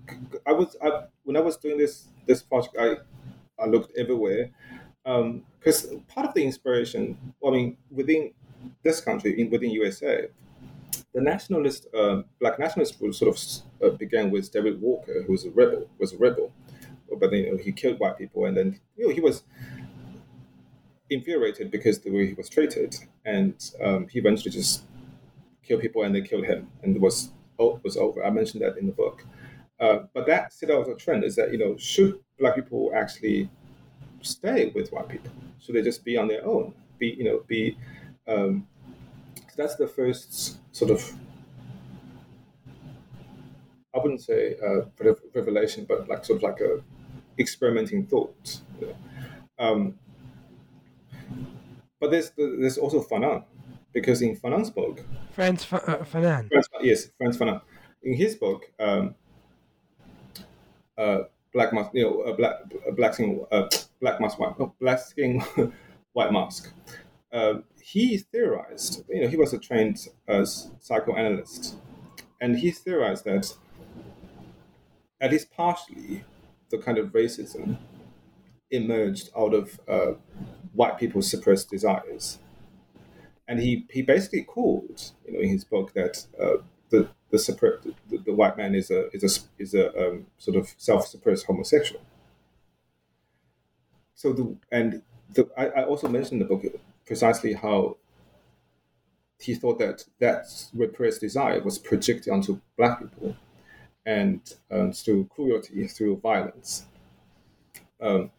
[0.47, 2.97] I was I, when I was doing this this project, I
[3.63, 4.51] I looked everywhere
[5.05, 7.35] because um, part of the inspiration.
[7.47, 8.33] I mean, within
[8.83, 10.29] this country, in within USA,
[11.15, 13.39] the nationalist uh, black nationalist sort of
[13.83, 16.53] uh, began with David Walker, who was a rebel, was a rebel,
[17.11, 19.43] but then you know, he killed white people, and then you know he was
[21.11, 24.85] infuriated because the way he was treated, and um, he eventually just
[25.63, 28.25] killed people, and they killed him, and it was oh, was over.
[28.25, 29.25] I mentioned that in the book.
[29.81, 33.51] Uh, but that set out a trend is that you know should black people actually
[34.23, 35.31] stay with white people?
[35.61, 36.75] Should they just be on their own?
[36.99, 37.77] Be you know be
[38.27, 38.67] um,
[39.37, 41.15] so that's the first sort of
[43.95, 44.87] I wouldn't say uh,
[45.35, 46.83] revelation, but like sort of like a
[47.39, 48.61] experimenting thought.
[48.81, 48.97] You know?
[49.59, 49.99] um,
[52.01, 53.45] but there's there's also Fanon,
[53.93, 56.49] because in Fanon's book, Frantz uh, Fanon,
[56.81, 57.61] yes, Frantz Fanon,
[58.03, 59.15] in his book, um,
[60.99, 62.55] uh, black mask, you know, uh, black
[62.97, 63.69] black skin, uh,
[64.01, 65.41] black mask, white, no, black skin,
[66.13, 66.73] white mask.
[67.33, 71.77] Uh, he theorized, you know, he was a trained uh, psychoanalyst,
[72.41, 73.55] and he theorized that
[75.21, 76.25] at least partially,
[76.75, 77.79] the kind of racism
[78.71, 80.13] emerged out of uh,
[80.73, 82.39] white people's suppressed desires.
[83.47, 87.83] And he, he basically called, you know, in his book that uh, the the, suppre-
[88.09, 91.47] the, the white man is a is a is a um, sort of self suppressed
[91.47, 92.03] homosexual.
[94.15, 95.03] So the and
[95.35, 96.65] the, I, I also mentioned in the book
[97.07, 97.97] precisely how
[99.39, 103.37] he thought that that repressed desire was projected onto black people
[104.07, 104.41] and
[104.71, 106.87] um, through cruelty, through violence.
[108.01, 108.31] Um,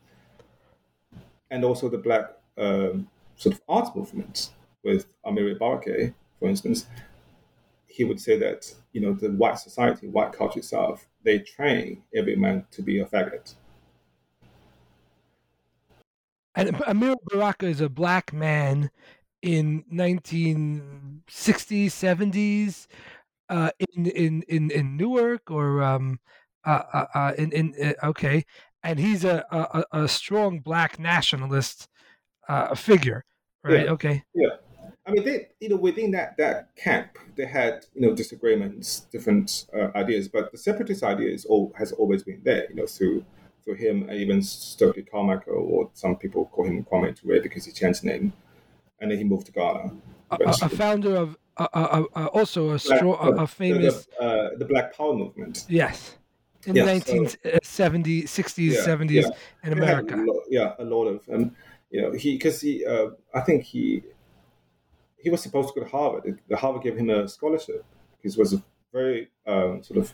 [1.50, 4.52] and also the black um, sort of art movement
[4.84, 6.86] with Amiri Baraka, for instance,
[7.88, 12.36] he would say that you know the white society, white culture itself, they train every
[12.36, 13.56] man to be a faggot.
[16.56, 18.92] And Amiri Baraka is a black man
[19.42, 22.88] in 1960s, 70s,
[23.50, 26.20] uh, in in in in Newark or um,
[26.66, 28.46] uh, uh, uh in in uh, okay,
[28.84, 31.88] and he's a, a, a strong black nationalist
[32.48, 33.26] uh, figure,
[33.64, 33.86] right?
[33.86, 33.92] Yeah.
[33.92, 34.24] Okay.
[34.34, 34.50] Yeah.
[35.08, 39.68] I mean, they, you know, within that, that camp, they had, you know, disagreements, different
[39.76, 43.24] uh, ideas, but the separatist idea is all, has always been there, you know, through
[43.64, 47.72] through him and even Stokely Carmichael, or some people call him Kwame Ture because he
[47.72, 48.34] changed his name,
[49.00, 49.92] and then he moved to Ghana.
[50.30, 53.02] A, a, founder of uh, uh, uh, also a, black,
[53.38, 55.66] a famous the, uh, the Black Power movement.
[55.70, 56.18] Yes
[56.66, 59.30] in the 1970s, 60s, yeah, 70s yeah.
[59.64, 60.16] in America.
[60.16, 61.56] A lot, yeah, a lot of, um,
[61.92, 64.04] you know, he because he, uh, I think he
[65.18, 66.40] he was supposed to go to Harvard.
[66.48, 67.86] The Harvard gave him a scholarship.
[68.22, 70.14] He was a very um, sort of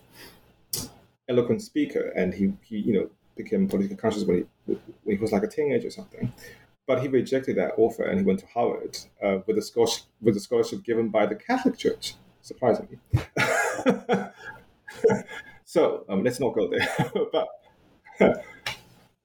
[1.28, 4.74] eloquent speaker, and he, he you know became politically conscious when he
[5.04, 6.32] when he was like a teenager or something.
[6.88, 10.36] But he rejected that offer and he went to Howard uh, with a scholarship with
[10.36, 12.16] a scholarship given by the Catholic Church.
[12.42, 12.98] Surprisingly,
[15.64, 16.88] so um, let's not go there.
[17.32, 17.48] but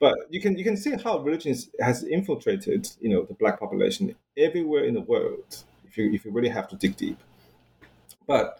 [0.00, 4.14] but you can you can see how religion has infiltrated you know the black population
[4.36, 7.18] everywhere in the world if you if you really have to dig deep.
[8.26, 8.58] But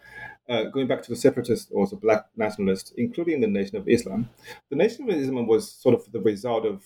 [0.48, 4.30] uh, going back to the separatist or the black nationalists, including the Nation of Islam,
[4.70, 6.84] the Nation of Islam was sort of the result of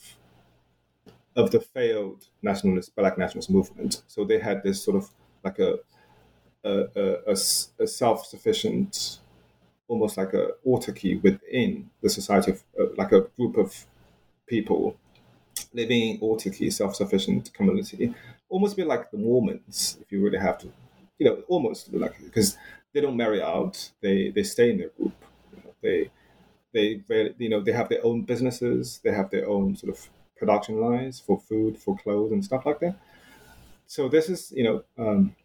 [1.40, 4.02] of the failed nationalist black nationalist movement.
[4.06, 5.10] So they had this sort of
[5.44, 5.78] like a
[6.64, 9.20] a, a, a self sufficient,
[9.88, 13.86] almost like a autarky within the society of uh, like a group of
[14.46, 14.96] people
[15.72, 18.14] living in autarky, self sufficient community,
[18.48, 20.72] almost be like the Mormons, if you really have to,
[21.18, 22.56] you know, almost like because
[22.92, 25.14] they don't marry out, they they stay in their group,
[25.52, 26.10] you know, they
[26.72, 27.02] they
[27.38, 31.20] you know they have their own businesses, they have their own sort of production lines
[31.20, 32.96] for food, for clothes, and stuff like that.
[33.86, 35.36] So this is, you know, um,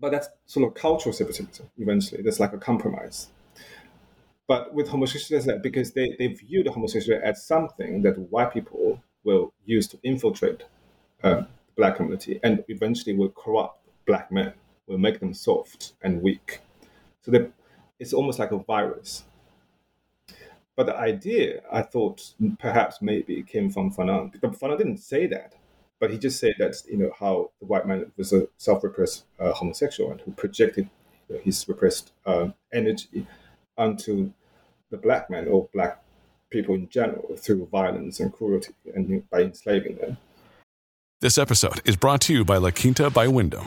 [0.00, 1.68] but that's sort of cultural separatism.
[1.76, 3.28] Eventually, there's like a compromise.
[4.46, 9.52] But with homosexuality, because they, they view the homosexuality as something that white people will
[9.64, 10.64] use to infiltrate
[11.22, 14.52] um, the black community and eventually will corrupt black men,
[14.86, 16.60] will make them soft and weak.
[17.22, 17.48] So they,
[17.98, 19.24] it's almost like a virus.
[20.80, 24.32] But the idea, I thought perhaps maybe came from Fanon.
[24.40, 25.54] But Fanon didn't say that,
[25.98, 29.52] but he just said that you know how the white man was a self-repressed uh,
[29.52, 30.88] homosexual and who projected
[31.28, 33.26] you know, his repressed um, energy
[33.76, 34.32] onto
[34.90, 36.02] the black man or black
[36.48, 40.16] people in general through violence and cruelty and by enslaving them.
[41.20, 43.66] This episode is brought to you by La Quinta by Wyndham.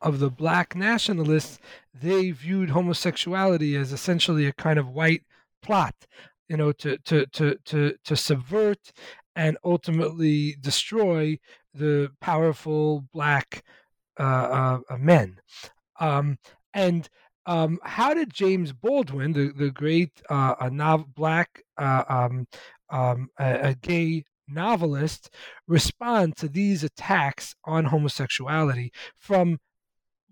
[0.00, 1.58] of the black nationalists,
[1.94, 5.22] they viewed homosexuality as essentially a kind of white
[5.62, 5.94] plot,
[6.48, 8.92] you know, to to to to to subvert
[9.36, 11.38] and ultimately destroy
[11.74, 13.62] the powerful black
[14.18, 15.40] uh, uh, men.
[15.98, 16.38] Um,
[16.74, 17.08] and
[17.46, 22.46] um, how did James Baldwin, the the great uh, a nov- black uh, um,
[22.90, 25.30] um, a, a, gay novelist,
[25.66, 29.58] respond to these attacks on homosexuality from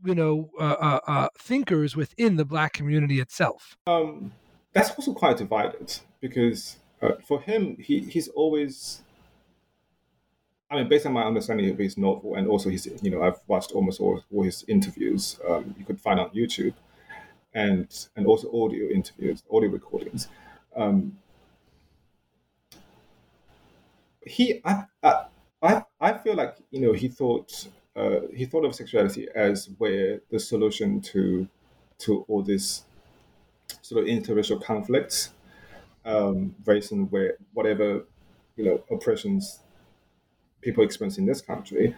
[0.04, 3.76] you know uh, uh, uh, thinkers within the black community itself?
[3.86, 4.32] Um,
[4.72, 9.02] that's also quite divided because uh, for him, he, he's always.
[10.70, 13.40] I mean, based on my understanding of his novel and also his, you know, I've
[13.46, 15.40] watched almost all, all his interviews.
[15.48, 16.74] Um, you could find on YouTube,
[17.54, 20.28] and and also audio interviews, audio recordings.
[20.76, 21.18] Um,
[24.26, 24.84] he, I,
[25.62, 27.66] I, I feel like you know he thought
[27.98, 31.48] uh, he thought of sexuality as where the solution to
[31.98, 32.84] to all this
[33.82, 35.30] sort of interracial conflicts,
[36.04, 38.04] um, race and where whatever
[38.56, 39.60] you know oppressions
[40.60, 41.96] people experience in this country.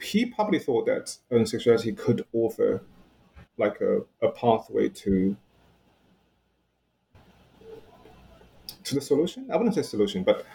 [0.00, 2.82] He probably thought that homosexuality could offer
[3.56, 5.36] like a, a pathway to
[8.84, 9.50] to the solution.
[9.50, 10.46] I wouldn't say solution, but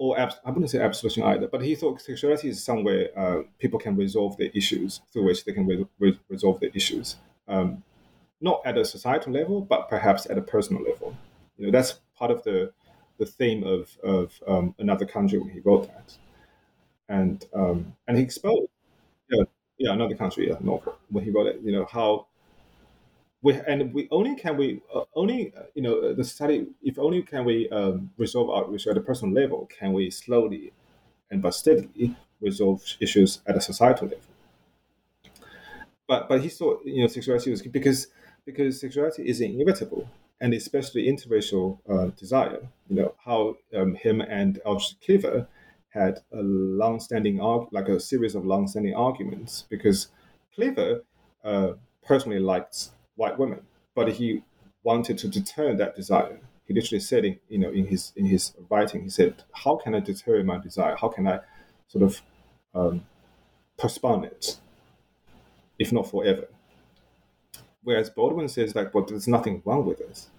[0.00, 3.78] or abs- I wouldn't say absolution either, but he thought sexuality is somewhere uh, people
[3.78, 7.16] can resolve their issues through which they can re- re- resolve their issues,
[7.48, 7.84] um,
[8.40, 11.16] not at a societal level, but perhaps at a personal level.
[11.58, 12.72] You know, that's part of the
[13.18, 16.16] the theme of of um, another country when he wrote that,
[17.08, 18.70] and um, and he exposed,
[19.30, 19.44] yeah,
[19.78, 21.60] yeah, another country, yeah, not when he wrote it.
[21.62, 22.28] You know how
[23.42, 27.22] we and we only can we uh, only uh, you know the study if only
[27.22, 30.72] can we um, resolve our issues at a personal level can we slowly
[31.30, 34.24] and but steadily resolve issues at a societal level?
[36.06, 38.08] But but he thought you know sexuality was because
[38.44, 40.08] because sexuality is inevitable
[40.40, 45.46] and especially interracial uh, desire you know how um, him and Eldridge Cleaver
[45.90, 50.08] had a long-standing arg- like a series of long-standing arguments because
[50.54, 51.04] Cleaver
[51.44, 51.72] uh,
[52.04, 53.60] personally liked white women,
[53.94, 54.42] but he
[54.82, 56.40] wanted to deter that desire.
[56.66, 59.94] He literally said, in, you know, in his in his writing, he said, "How can
[59.94, 60.96] I deter my desire?
[60.96, 61.40] How can I
[61.88, 62.22] sort of
[62.74, 63.04] um,
[63.76, 64.56] postpone it,
[65.78, 66.46] if not forever?"
[67.82, 70.30] Whereas Baldwin says, like, "But there's nothing wrong with this."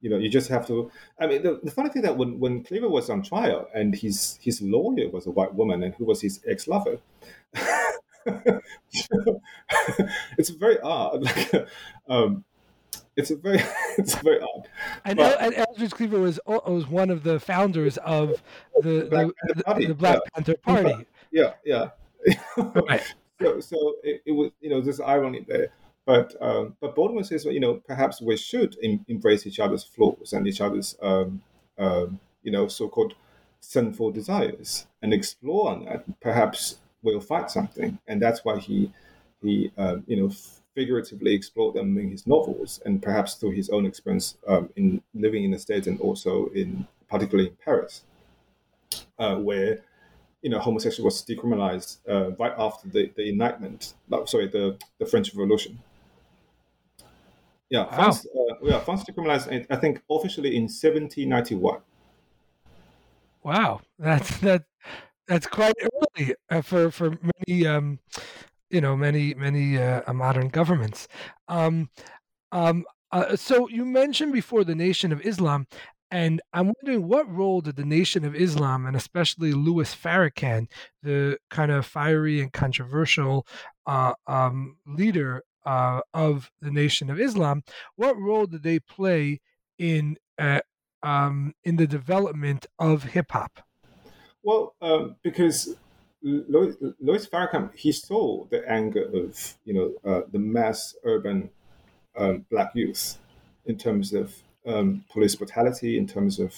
[0.00, 0.90] You know, you just have to.
[1.20, 4.38] I mean, the, the funny thing that when when Cleaver was on trial and his
[4.40, 6.98] his lawyer was a white woman and who was his ex lover.
[10.38, 11.24] it's very odd.
[11.24, 11.68] Like,
[12.08, 12.44] um,
[13.16, 13.60] it's a very
[13.98, 14.68] it's very odd.
[15.04, 18.42] And, but, Eldridge Cleaver was was one of the founders of
[18.82, 20.30] the Black the, the, the, Black yeah.
[20.34, 21.06] Panther Party.
[21.30, 21.90] Yeah, yeah.
[22.56, 23.02] right.
[23.40, 25.68] So, so it, it, was you know there's irony there,
[26.06, 30.32] but um, but Baldwin says you know perhaps we should em- embrace each other's flaws
[30.32, 31.42] and each other's um,
[31.78, 33.14] um, you know so-called
[33.60, 36.20] sinful desires and explore on that.
[36.20, 38.92] Perhaps we'll find something, and that's why he
[39.42, 40.30] he um, you know
[40.74, 45.44] figuratively explored them in his novels, and perhaps through his own experience um, in living
[45.44, 48.02] in the states and also in particularly in Paris,
[49.18, 49.80] uh, where
[50.42, 53.94] you know homosexuality was decriminalized uh, right after the, the enlightenment.
[54.26, 55.78] sorry, the the French Revolution.
[57.70, 57.90] Yeah, wow.
[57.90, 59.66] France, uh, yeah, France decriminalized.
[59.68, 61.80] I think officially in 1791.
[63.42, 64.64] Wow, that's that
[65.28, 67.16] that's quite early uh, for for
[67.46, 68.00] many um,
[68.70, 71.06] you know many many uh, modern governments.
[71.46, 71.90] Um,
[72.50, 75.66] um, uh, so you mentioned before the Nation of Islam,
[76.10, 80.68] and I'm wondering what role did the Nation of Islam, and especially Louis Farrakhan,
[81.02, 83.46] the kind of fiery and controversial
[83.86, 87.62] uh, um, leader uh, of the Nation of Islam,
[87.96, 89.40] what role did they play
[89.78, 90.60] in uh,
[91.02, 93.67] um, in the development of hip hop?
[94.42, 95.76] Well, um, because
[96.22, 96.76] Louis,
[97.26, 101.50] Farrakhan he saw the anger of you know uh, the mass urban
[102.16, 103.18] um, black youth
[103.66, 104.34] in terms of
[104.66, 106.54] um, police brutality, in terms of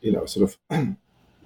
[0.00, 0.96] you know sort of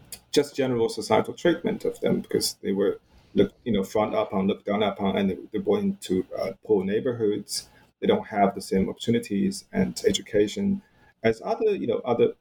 [0.33, 3.01] just general societal treatment of them because they were
[3.35, 6.85] looked you know front up on, looked down upon, and they're born into uh, poor
[6.85, 7.69] neighborhoods.
[8.01, 10.83] They don't have the same opportunities and education
[11.23, 12.35] as other you know other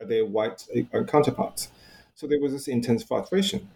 [0.00, 1.68] their white uh, counterparts.
[2.14, 3.68] So there was this intense frustration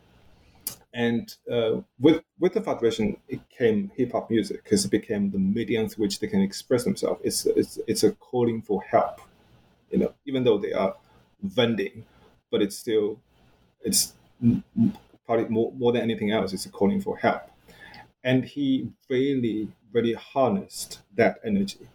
[0.93, 5.39] and uh, with with the federation, it came hip hop music because it became the
[5.39, 7.21] medium through which they can express themselves.
[7.25, 9.21] It's it's it's a calling for help,
[9.91, 10.15] you know.
[10.27, 10.97] Even though they are
[11.43, 12.07] vending,
[12.51, 13.21] but it's still
[13.83, 14.15] it's
[15.25, 16.53] probably more more than anything else.
[16.53, 17.43] It's a calling for help,
[18.25, 21.89] and he really really harnessed that energy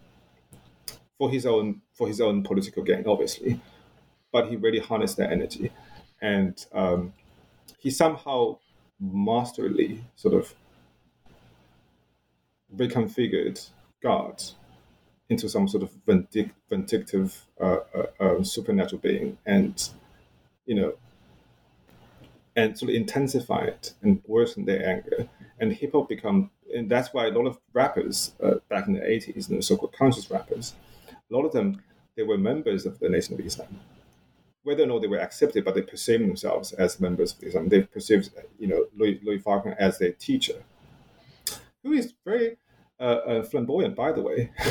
[1.18, 3.60] for his own for his own political gain, obviously,
[4.32, 5.72] but he really harnessed that energy,
[6.22, 7.14] and um,
[7.80, 8.58] he somehow
[9.00, 10.54] masterly sort of
[12.76, 13.70] reconfigured
[14.02, 14.42] God
[15.30, 19.90] into some sort of vindic- vindictive uh, uh, uh, supernatural being, and
[20.66, 20.94] you know,
[22.56, 25.28] and sort of intensified and worsened their anger.
[25.60, 29.08] And hip hop become, and that's why a lot of rappers uh, back in the
[29.08, 30.74] eighties, the so-called conscious rappers,
[31.10, 31.82] a lot of them
[32.16, 33.80] they were members of the Nation of Islam
[34.64, 37.70] whether or not they were accepted, but they perceived themselves as members of Islam.
[37.70, 40.64] They perceived, you know, Louis, Louis Farrakhan as their teacher,
[41.84, 42.58] who is very
[43.00, 44.52] uh, uh, flamboyant, by the way.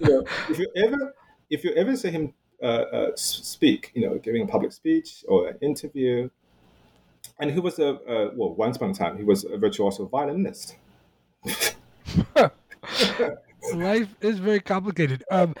[0.00, 1.14] you know, if you ever,
[1.50, 2.32] if you ever see him
[2.62, 6.28] uh, uh speak, you know, giving a public speech or an interview,
[7.40, 7.98] and he was a
[8.36, 10.76] well, once upon a time, he was a virtuoso violinist.
[13.74, 15.24] Life is very complicated.
[15.30, 15.54] Um,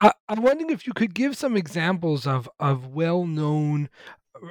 [0.00, 3.88] I, am wondering if you could give some examples of of well known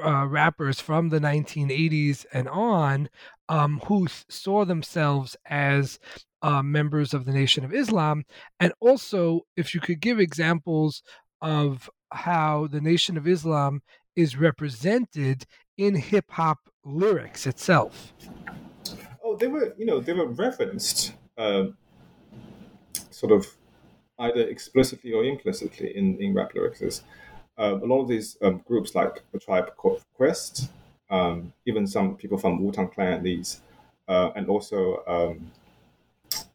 [0.04, 3.10] uh, rappers from the 1980s and on
[3.48, 6.00] um, who saw themselves as
[6.42, 8.26] uh, members of the Nation of Islam,
[8.60, 11.02] and also if you could give examples
[11.42, 13.82] of how the Nation of Islam
[14.16, 15.46] is represented
[15.78, 18.14] in hip hop lyrics itself.
[19.24, 21.66] Oh, they were, you know, they were referenced, uh,
[23.12, 23.48] sort of
[24.20, 27.04] either explicitly or implicitly in, in rap lyrics
[27.58, 30.70] uh, a lot of these um, groups like the Tribe Called Quest,
[31.10, 33.62] um, even some people from Wu Tang Clan, these,
[34.08, 35.52] uh, and also um,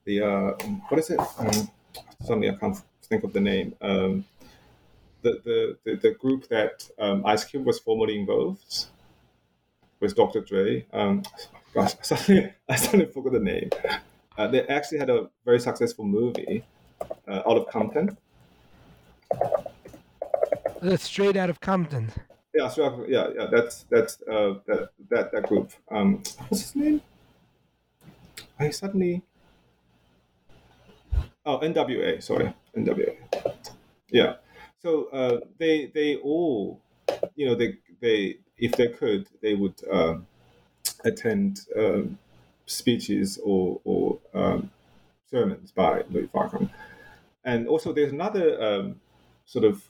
[0.04, 0.50] the uh,
[0.88, 1.20] what is it?
[1.38, 1.68] Um,
[2.22, 3.74] suddenly, I can't think of the name.
[3.80, 4.24] Um,
[5.22, 6.88] the, the, the the group that
[7.24, 8.86] Ice Cube was formerly involved
[10.00, 10.40] with Dr.
[10.40, 10.86] Dre.
[10.92, 11.22] gosh,
[11.74, 13.70] I suddenly I suddenly forgot the name.
[14.38, 16.64] Uh, they actually had a very successful movie
[17.28, 18.16] uh, out of Compton.
[20.80, 22.10] That's straight out of Compton.
[22.54, 23.46] Yeah, so yeah, yeah.
[23.50, 25.70] That's that's uh, that that that group.
[25.90, 27.00] Um, what's his name?
[28.58, 29.22] I suddenly.
[31.44, 32.22] Oh, NWA.
[32.22, 33.16] Sorry, NWA.
[34.10, 34.34] Yeah.
[34.82, 36.80] So uh, they they all,
[37.36, 40.26] you know, they they if they could, they would um,
[41.04, 42.18] attend um,
[42.66, 44.70] speeches or or um,
[45.30, 46.68] sermons by Louis Farrakhan.
[47.44, 49.00] And also, there's another um,
[49.44, 49.82] sort of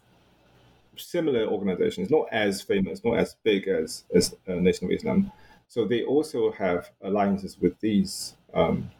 [0.96, 2.02] similar organization.
[2.02, 5.32] It's not as famous, not as big as, as uh, Nation of Islam.
[5.68, 8.34] So they also have alliances with these.
[8.52, 8.90] Um,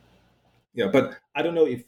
[0.74, 1.84] yeah, but I don't know if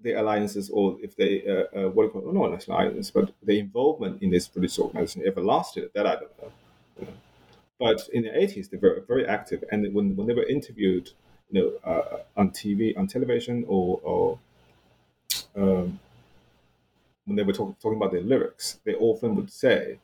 [0.00, 3.32] the alliances or if they uh, uh, what do you call not an alliance, but
[3.42, 5.90] the involvement in this police organization ever lasted.
[5.94, 6.52] That I don't know.
[6.98, 7.12] You know.
[7.78, 11.10] But in the 80s, they were very active, and when, when they were interviewed,
[11.50, 14.38] you know, uh, on TV, on television, or, or
[15.56, 15.98] um,
[17.24, 19.98] when they were talk, talking about their lyrics, they often would say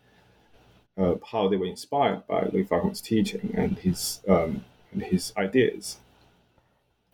[0.99, 5.99] uh, how they were inspired by Louis Farrakhan's teaching and his um, and his ideas.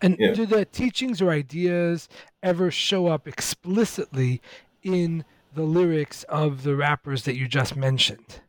[0.00, 0.32] And yeah.
[0.32, 2.08] do the teachings or ideas
[2.42, 4.40] ever show up explicitly
[4.82, 5.24] in
[5.54, 8.40] the lyrics of the rappers that you just mentioned?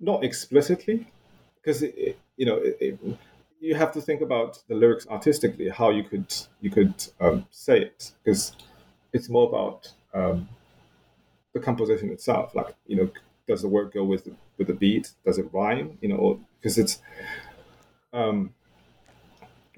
[0.00, 1.08] Not explicitly,
[1.56, 2.98] because you know it, it,
[3.60, 7.80] you have to think about the lyrics artistically, how you could you could um, say
[7.80, 8.52] it, because
[9.12, 10.48] it's more about um,
[11.52, 12.54] the composition itself.
[12.54, 13.10] Like you know,
[13.46, 15.12] does the word go with with the beat?
[15.24, 15.98] Does it rhyme?
[16.00, 17.00] You know, because it's.
[18.12, 18.54] Um,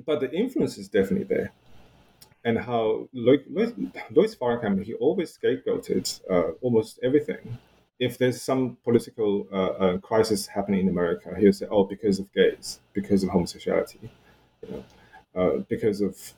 [0.05, 1.53] but the influence is definitely there.
[2.45, 7.59] And how Louis Farrakhan, he always scapegoated uh, almost everything.
[7.99, 12.33] If there's some political uh, uh, crisis happening in America, he'll say, "Oh, because of
[12.33, 14.11] gays, because of homosexuality,
[14.63, 14.85] you know,
[15.35, 16.35] uh, because of."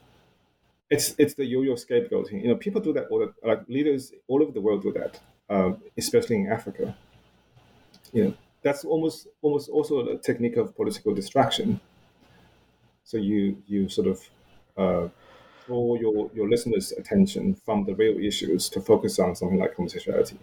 [0.94, 2.42] It's it's the yo-yo scapegoating.
[2.42, 5.12] You know, people do that all the like leaders all over the world do that,
[5.54, 6.84] um, especially in Africa.
[8.12, 8.34] You know,
[8.64, 11.80] that's almost almost also a technique of political distraction
[13.04, 14.20] so you you sort of
[14.76, 15.08] uh,
[15.66, 20.38] draw your your listeners' attention from the real issues to focus on something like homosexuality,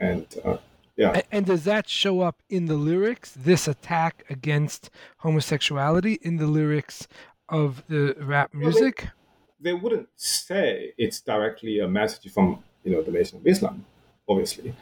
[0.00, 0.58] and uh,
[0.96, 1.22] yeah.
[1.30, 3.32] And, does that show up in the lyrics?
[3.36, 7.06] This attack against homosexuality in the lyrics
[7.48, 8.96] of the rap music?
[9.00, 9.25] Well, they,
[9.60, 13.84] they wouldn't say it's directly a message from you know the Nation of Islam,
[14.28, 14.74] obviously,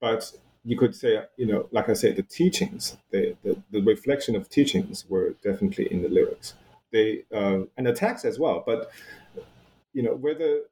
[0.00, 0.32] but
[0.64, 4.48] you could say, you know, like I said, the teachings, the, the, the reflection of
[4.50, 6.54] teachings were definitely in the lyrics.
[6.92, 8.90] They uh, and the text as well, but
[9.92, 10.62] you know whether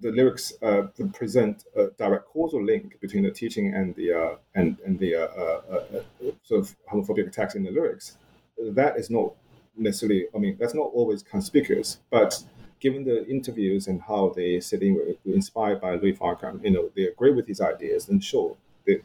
[0.00, 0.82] the lyrics uh,
[1.14, 5.20] present a direct causal link between the teaching and the uh, and and the uh,
[5.20, 6.02] uh, uh,
[6.42, 8.18] sort of homophobic attacks in the lyrics,
[8.58, 9.34] that is not
[9.76, 10.26] necessarily.
[10.34, 12.42] I mean, that's not always conspicuous, but
[12.80, 16.90] given the interviews and how they said they were inspired by Louis Farrakhan, you know,
[16.94, 18.56] they agree with his ideas, then sure,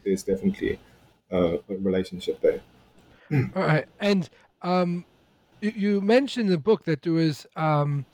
[0.04, 0.78] there's definitely
[1.30, 2.60] a relationship there.
[3.56, 4.28] All right, and
[4.62, 5.04] um,
[5.60, 8.04] you mentioned in the book that there was um,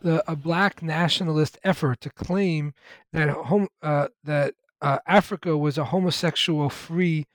[0.00, 2.74] the, a black nationalist effort to claim
[3.12, 7.26] that home uh, that uh, Africa was a homosexual free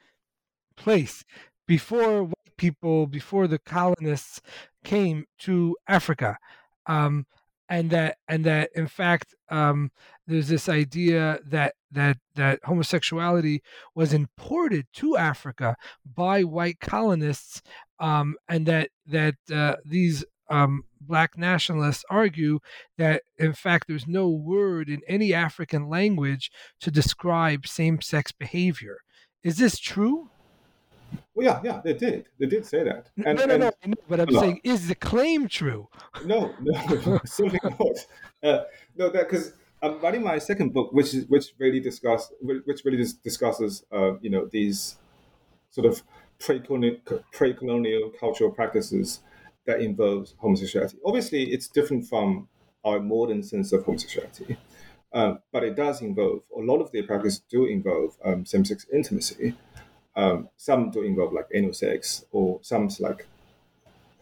[0.76, 1.24] place
[1.68, 4.42] before white people, before the colonists
[4.84, 6.38] came to Africa.
[6.86, 7.26] Um,
[7.70, 9.92] and that and that in fact um,
[10.28, 13.62] there's this idea that that that homosexuality
[13.96, 17.62] was imported to Africa by white colonists,
[18.00, 22.60] um, and that that uh, these um, black nationalists argue
[22.98, 26.52] that in fact there's no word in any African language
[26.82, 28.98] to describe same-sex behavior.
[29.44, 30.32] Is this true?
[31.34, 32.28] Well, yeah, yeah, they did.
[32.40, 33.10] They did say that.
[33.26, 34.40] And, no, no, and, no, But I'm no.
[34.40, 35.88] saying, is the claim true?
[36.26, 37.98] No, no, certainly not.
[38.44, 38.64] Uh,
[38.98, 43.04] no, that because I'm writing my second book, which is which really discuss which really
[43.24, 44.98] discusses, uh, you know, these
[45.72, 46.04] sort of
[46.40, 46.98] pre-colonial,
[47.32, 49.22] pre-colonial cultural practices
[49.66, 50.98] that involves homosexuality.
[51.06, 52.48] Obviously, it's different from
[52.84, 54.58] our modern sense of homosexuality.
[55.12, 59.56] Um, but it does involve a lot of the practices do involve um, same-sex intimacy,
[60.16, 63.28] um, some do involve like anal sex or some like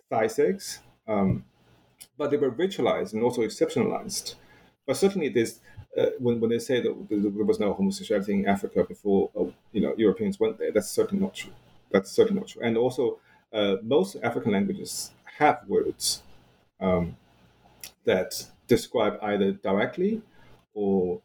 [0.09, 1.45] thigh sex, um,
[2.17, 4.35] but they were ritualized and also exceptionalized.
[4.85, 5.59] But certainly, there's
[5.97, 9.81] uh, when, when they say that there was no homosexuality in Africa before uh, you
[9.81, 11.53] know Europeans went there, that's certainly not true.
[11.91, 12.61] That's certainly not true.
[12.63, 13.19] And also,
[13.53, 16.23] uh, most African languages have words
[16.79, 17.17] um,
[18.05, 20.21] that describe either directly
[20.73, 21.21] or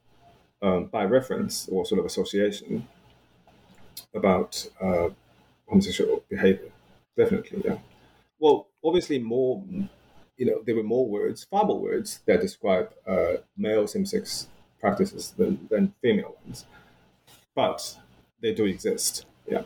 [0.63, 2.89] um, by reference or sort of association
[4.15, 5.09] about uh,
[5.67, 6.71] homosexual behavior.
[7.17, 7.79] Definitely, yeah.
[8.39, 9.63] Well, obviously, more,
[10.37, 14.49] you know, there were more words, far more words that describe uh, male same-sex
[14.81, 16.67] practices than, than female ones,
[17.55, 17.97] but
[18.41, 19.27] they do exist.
[19.47, 19.63] Yeah.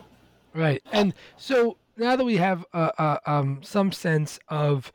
[0.53, 4.91] Right, and so now that we have uh, uh, um, some sense of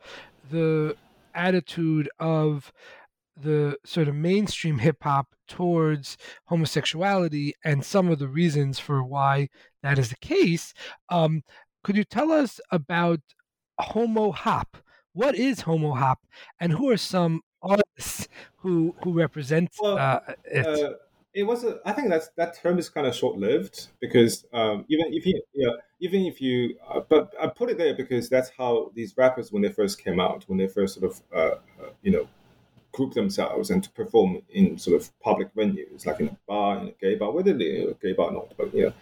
[0.49, 0.95] the
[1.35, 2.71] attitude of
[3.35, 9.49] the sort of mainstream hip hop towards homosexuality and some of the reasons for why
[9.81, 10.73] that is the case.
[11.09, 11.43] Um,
[11.83, 13.19] could you tell us about
[13.79, 14.77] Homo Hop?
[15.13, 16.19] What is Homo Hop,
[16.59, 18.27] and who are some artists
[18.57, 20.65] who who represent well, uh, it?
[20.65, 20.93] Uh,
[21.33, 24.85] it was a, I think that's that term is kind of short lived because um,
[24.87, 28.49] even if you yeah, even if you uh, but I put it there because that's
[28.57, 31.89] how these rappers when they first came out when they first sort of uh, uh,
[32.01, 32.27] you know
[32.93, 36.87] group themselves and to perform in sort of public venues like in a bar in
[36.89, 38.93] a gay bar whether they a gay bar or not but know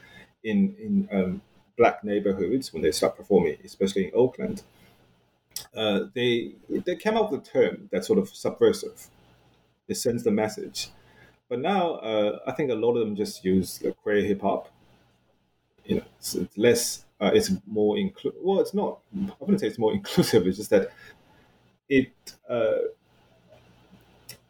[0.43, 1.41] in in um,
[1.77, 4.63] black neighborhoods when they start performing especially in Oakland
[5.75, 9.07] uh, they they came up with a term that's sort of subversive
[9.87, 10.89] it sends the message
[11.51, 14.69] but now, uh, I think a lot of them just use like queer hip hop.
[15.83, 17.05] You know, it's, it's less.
[17.19, 18.39] Uh, it's more inclusive.
[18.41, 18.99] Well, it's not.
[19.13, 20.47] I wouldn't say it's more inclusive.
[20.47, 20.91] It's just that
[21.89, 22.13] it.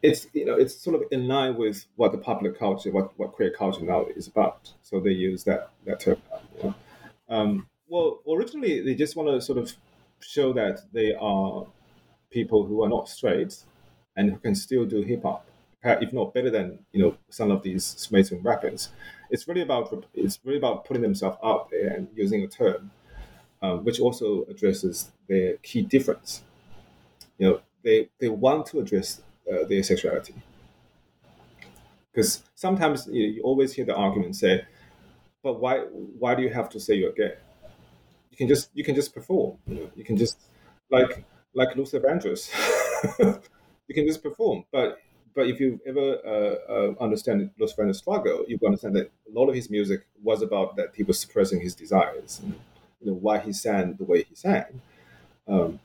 [0.01, 3.33] It's you know it's sort of in line with what the popular culture, what, what
[3.33, 4.73] queer culture now is about.
[4.81, 6.17] So they use that that term.
[6.57, 6.75] You know?
[7.29, 9.71] um, well, originally they just want to sort of
[10.21, 11.65] show that they are
[12.31, 13.63] people who are not straight
[14.15, 15.45] and who can still do hip hop
[15.83, 18.89] if not better than you know some of these mainstream rappers.
[19.29, 22.91] It's really about it's really about putting themselves out there and using a term,
[23.61, 26.43] um, which also addresses their key difference.
[27.37, 30.33] You know, they they want to address uh, their sexuality
[32.11, 34.65] because sometimes you, know, you always hear the argument say,
[35.43, 37.35] "But why why do you have to say you're gay?
[38.31, 39.57] You can just you can just perform.
[39.67, 40.39] You know, you can just
[40.91, 42.51] like like Luther Vandross."
[43.87, 44.99] you can just perform, but
[45.35, 49.49] but if you ever uh, uh, understand Los Fernandez struggle, you understand that a lot
[49.49, 52.53] of his music was about that he was suppressing his desires, and,
[53.01, 54.81] you know why he sang the way he sang.
[55.47, 55.79] Um,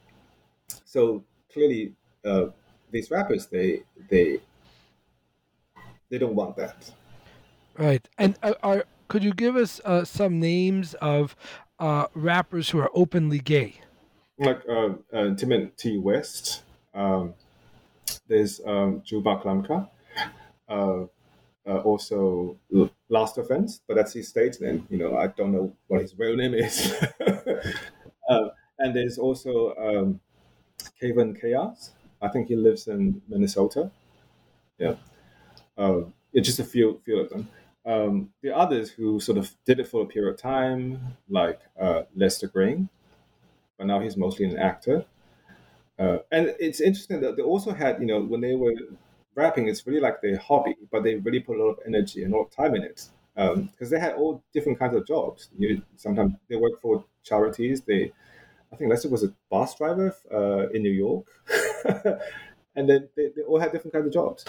[0.84, 1.94] so clearly,
[2.24, 2.48] uh,
[2.90, 4.40] these rappers they they
[6.10, 6.92] they don't want that.
[7.76, 11.36] Right, and uh, are could you give us uh, some names of
[11.78, 13.80] uh, rappers who are openly gay?
[14.38, 16.62] Like uh, Timothy West.
[16.94, 17.34] Um,
[18.28, 19.88] there's um, Juba Kalamka,
[20.68, 22.56] uh, uh, also
[23.08, 24.86] Last Offense, but that's his stage name.
[24.90, 26.92] You know, I don't know what his real name is.
[28.28, 30.20] uh, and there's also um,
[31.00, 31.92] Kevin Chaos.
[32.26, 33.90] I think he lives in Minnesota.
[34.78, 34.96] Yeah,
[35.78, 36.02] uh,
[36.32, 37.48] it's just a few few of them.
[37.86, 42.02] Um, the others who sort of did it for a period of time, like uh,
[42.16, 42.88] Lester Green,
[43.78, 45.04] but now he's mostly an actor.
[45.98, 48.74] Uh, and it's interesting that they also had, you know, when they were
[49.34, 52.34] rapping, it's really like their hobby, but they really put a lot of energy and
[52.34, 55.48] a lot of time in it because um, they had all different kinds of jobs.
[55.58, 57.82] You, sometimes they work for charities.
[57.82, 58.12] They,
[58.72, 61.26] I think Lester was a bus driver uh, in New York,
[62.76, 64.44] and then they, they all had different kinds of jobs.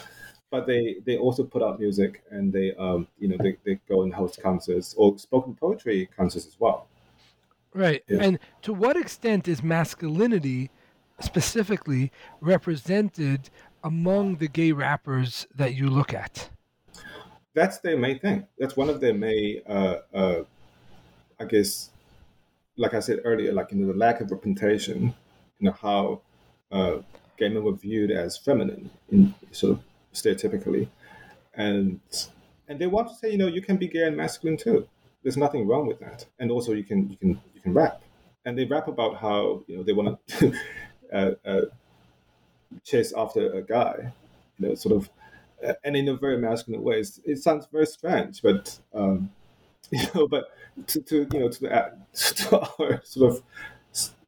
[0.50, 4.04] But they, they also put out music and they um, you know they, they go
[4.04, 6.88] and host concerts or spoken poetry concerts as well.
[7.74, 8.04] Right.
[8.08, 8.20] Yeah.
[8.22, 10.72] And to what extent is masculinity
[11.20, 12.12] specifically
[12.42, 13.50] represented
[13.84, 16.50] among the gay rappers that you look at?
[17.54, 18.46] That's their main thing.
[18.60, 20.44] That's one of their main, uh, uh,
[21.40, 21.90] I guess,
[22.78, 25.16] like I said earlier, like you know, the lack of representation,
[25.60, 26.22] you know, how
[26.72, 26.98] uh,
[27.38, 29.84] gay men were viewed as feminine, in sort of
[30.14, 30.88] stereotypically,
[31.54, 32.00] and
[32.68, 34.88] and they want to say, you know, you can be gay and masculine too.
[35.24, 38.02] There's nothing wrong with that, and also you can you can you can rap,
[38.46, 40.54] and they rap about how you know they want to
[41.14, 41.62] uh, uh,
[42.84, 44.12] chase after a guy,
[44.58, 45.10] you know, sort of,
[45.66, 47.00] uh, and in a very masculine way.
[47.00, 49.32] It's, it sounds very strange, but um,
[49.92, 50.52] you know, but
[50.88, 51.92] to, to you know to, the,
[52.36, 53.44] to our sort of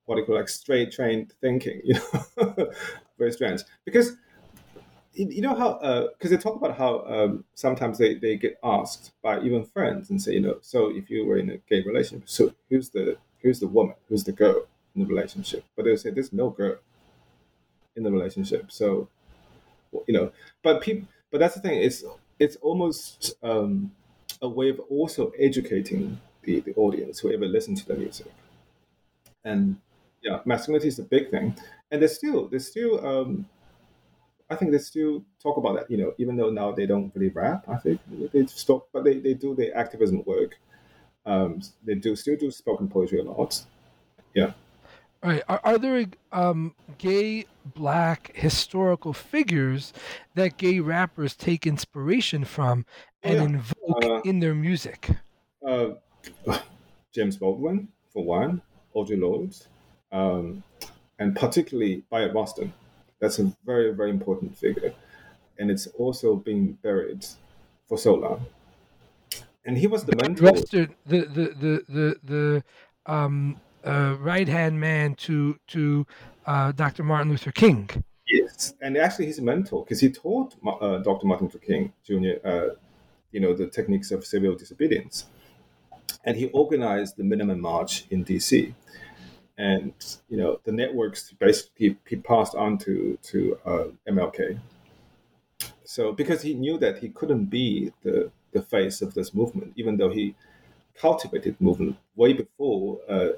[0.10, 2.72] what do you call like straight trained thinking, you know,
[3.18, 4.16] very strange because
[5.14, 5.74] you know how
[6.18, 10.10] because uh, they talk about how um, sometimes they, they get asked by even friends
[10.10, 13.18] and say you know so if you were in a gay relationship so who's the
[13.41, 15.64] who's the woman who's the girl in the relationship.
[15.76, 16.78] But they'll say there's no girl
[17.95, 18.72] in the relationship.
[18.72, 19.10] So,
[20.07, 20.32] you know,
[20.64, 21.82] but people, but that's the thing.
[21.82, 22.03] It's
[22.39, 23.91] it's almost um,
[24.41, 28.32] a way of also educating the, the audience, whoever listens to the music.
[29.43, 29.78] And
[30.22, 31.55] yeah, masculinity is a big thing.
[31.91, 33.45] And there's still there's still um,
[34.49, 35.91] I think they still talk about that.
[35.91, 37.99] You know, even though now they don't really rap, I think
[38.34, 40.57] they stop, but they, they do their activism work.
[41.26, 43.61] Um, they do still do spoken poetry a lot.
[44.34, 44.53] Yeah.
[45.22, 45.43] All right.
[45.47, 47.45] Are, are there um, gay
[47.76, 49.93] black historical figures
[50.36, 52.86] that gay rappers take inspiration from
[53.22, 53.43] and yeah.
[53.43, 55.09] invoke uh, in their music?
[55.65, 55.89] Uh,
[57.13, 58.61] James Baldwin, for one,
[58.95, 59.55] Audre Lorde,
[60.12, 60.64] um,
[61.18, 62.74] and particularly Bayard Rustin.
[63.20, 64.93] That's a very, very important figure.
[65.57, 67.26] And it's also been buried
[67.88, 68.45] for so long.
[69.66, 70.51] And he was the mentor.
[70.53, 72.64] The, the, the, the, the
[73.05, 76.05] um, uh, right hand man to to
[76.45, 77.03] uh, Dr.
[77.03, 77.89] Martin Luther King.
[78.28, 81.28] Yes, and actually he's a mentor because he taught uh, Dr.
[81.28, 82.47] Martin Luther King Jr.
[82.47, 82.68] Uh,
[83.32, 85.26] you know, the techniques of civil disobedience.
[86.24, 88.74] And he organized the minimum march in DC.
[89.60, 89.93] And,
[90.30, 94.60] you know, the networks basically he passed on to, to uh, MLK.
[95.84, 99.97] So because he knew that he couldn't be the, the face of this movement, even
[99.97, 100.36] though he
[100.95, 103.30] cultivated movement way before uh,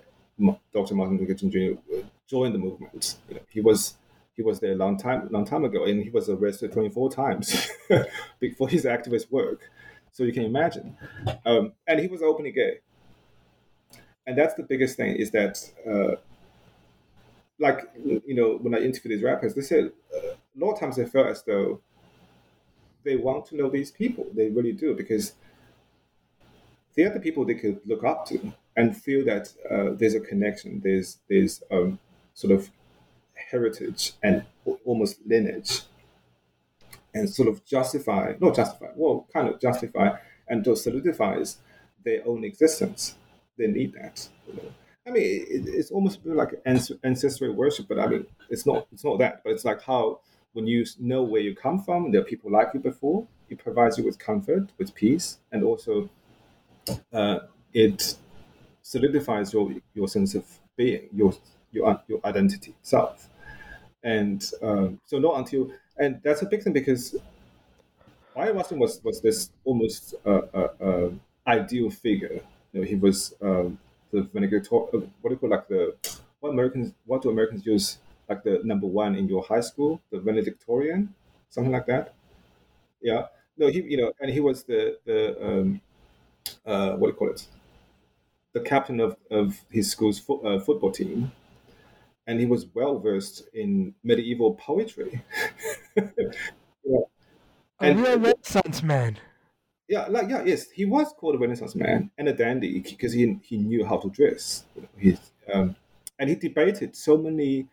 [0.74, 0.96] Dr.
[0.96, 1.98] Martin Luther King Jr.
[2.28, 3.18] joined the movement.
[3.30, 3.96] You know, he was
[4.36, 7.70] he was there a long time long time ago, and he was arrested 24 times
[8.40, 9.70] before his activist work.
[10.12, 10.98] So you can imagine,
[11.46, 12.80] um, and he was openly gay,
[14.28, 15.72] and that's the biggest thing is that.
[15.88, 16.16] Uh,
[17.60, 20.96] like you know, when I interview these rappers, they said uh, a lot of times
[20.96, 21.82] they felt as though
[23.04, 24.28] they want to know these people.
[24.34, 25.34] They really do because
[26.96, 30.20] they are the people they could look up to and feel that uh, there's a
[30.20, 30.82] connection.
[30.84, 32.00] There's there's um,
[32.34, 32.70] sort of
[33.52, 34.46] heritage and
[34.86, 35.84] almost lineage,
[37.14, 40.16] and sort of justify not justify well kind of justify
[40.48, 41.58] and just solidifies
[42.04, 43.16] their own existence.
[43.62, 44.28] They need that.
[44.48, 44.74] You know?
[45.06, 48.88] I mean, it, it's almost like ancestral worship, but I mean, it's not.
[48.92, 49.44] It's not that.
[49.44, 50.22] But it's like how
[50.54, 53.28] when you know where you come from, there are people like you before.
[53.50, 56.10] It provides you with comfort, with peace, and also
[57.14, 57.40] uh,
[57.72, 58.16] it
[58.82, 60.46] solidifies your your sense of
[60.76, 61.34] being, your
[61.72, 63.30] your your identity self.
[64.04, 67.16] And um, so not until and that's a big thing because
[68.36, 71.10] Rustin was was this almost uh, uh, uh,
[71.46, 72.42] ideal figure.
[72.74, 73.80] You know, he was um,
[74.12, 74.90] the valedictorian.
[74.94, 75.96] Uh, what do you call like the
[76.40, 76.94] what Americans?
[77.06, 78.00] What do Americans use?
[78.30, 81.14] Like the number one in your high school, the valedictorian,
[81.50, 82.14] something like that.
[83.02, 83.28] Yeah.
[83.58, 85.82] No, he you know, and he was the the um,
[86.66, 87.48] uh, what do you call it?
[88.54, 91.32] The captain of, of his school's fo- uh, football team,
[92.28, 95.24] and he was well versed in medieval poetry.
[95.96, 97.00] yeah.
[97.82, 99.20] A real Renaissance man.
[99.92, 103.38] Yeah, like yeah, yes, he was called a Renaissance man and a dandy because he
[103.44, 104.64] he knew how to dress.
[104.98, 105.18] He,
[105.54, 105.76] um,
[106.18, 107.68] and he debated so many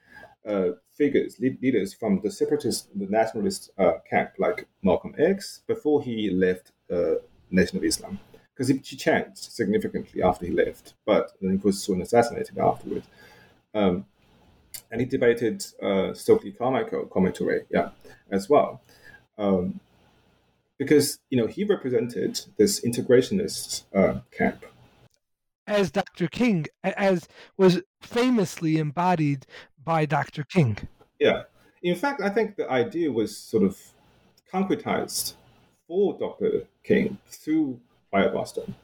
[0.45, 6.29] uh, figures, leaders from the separatist, the nationalist uh, camp, like Malcolm X, before he
[6.31, 7.15] left uh,
[7.53, 8.19] Nation of Islam
[8.53, 13.07] because he, changed significantly after he left, but then he was soon assassinated afterwards.
[13.73, 14.07] Um,
[14.91, 17.91] and he debated uh, Stokely Carmichael Kwame Ture, yeah,
[18.33, 18.83] as well,
[19.39, 19.79] um,
[20.79, 24.65] because you know he represented this integrationist uh, camp.
[25.67, 26.29] As Dr.
[26.29, 29.45] King, as was famously embodied
[29.85, 30.45] by Dr.
[30.45, 30.79] King.
[31.19, 31.43] Yeah,
[31.83, 33.79] in fact, I think the idea was sort of
[34.53, 35.35] concretized
[35.87, 36.67] for Dr.
[36.85, 37.81] King through
[38.13, 38.75] Bayard Rustin.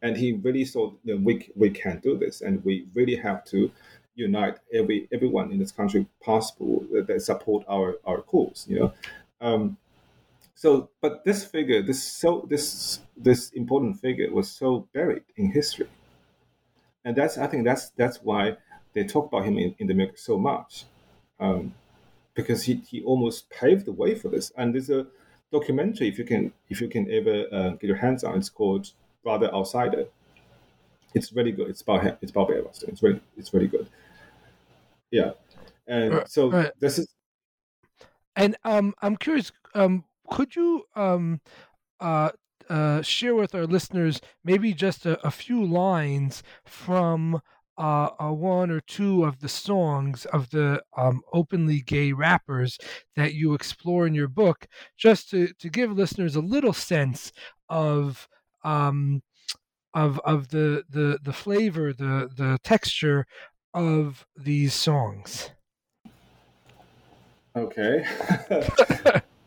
[0.00, 3.44] And he really saw you know, we, we can do this, and we really have
[3.46, 3.70] to
[4.14, 8.66] unite every everyone in this country possible that, that support our our cause.
[8.68, 8.92] You know,
[9.40, 9.76] um,
[10.58, 15.86] so but this figure, this so this this important figure was so buried in history,
[17.04, 18.56] and that's I think that's that's why
[18.92, 20.84] they talk about him in, in the book so much,
[21.38, 21.74] um,
[22.34, 24.50] because he he almost paved the way for this.
[24.56, 25.06] And there's a
[25.52, 28.36] documentary if you can if you can ever uh, get your hands on.
[28.36, 28.90] It's called
[29.22, 30.06] Brother Outsider.
[31.14, 31.68] It's really good.
[31.68, 32.16] It's about him.
[32.20, 33.86] it's about Bear It's really it's really good.
[35.12, 35.30] Yeah,
[35.86, 36.72] and so right.
[36.80, 37.06] this is.
[38.34, 39.52] And um, I'm curious.
[39.76, 41.40] Um, could you um,
[42.00, 42.30] uh,
[42.68, 47.40] uh, share with our listeners maybe just a, a few lines from
[47.78, 52.76] uh, uh, one or two of the songs of the um, openly gay rappers
[53.14, 54.66] that you explore in your book,
[54.96, 57.32] just to, to give listeners a little sense
[57.68, 58.28] of
[58.64, 59.22] um,
[59.94, 63.26] of of the, the the flavor, the the texture
[63.72, 65.50] of these songs.
[67.54, 68.04] Okay,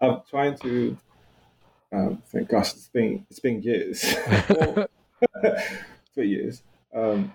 [0.00, 0.96] I'm trying to.
[1.92, 4.02] Um, thank gosh, it's been it's been years,
[6.14, 6.62] three years.
[6.94, 7.32] Um,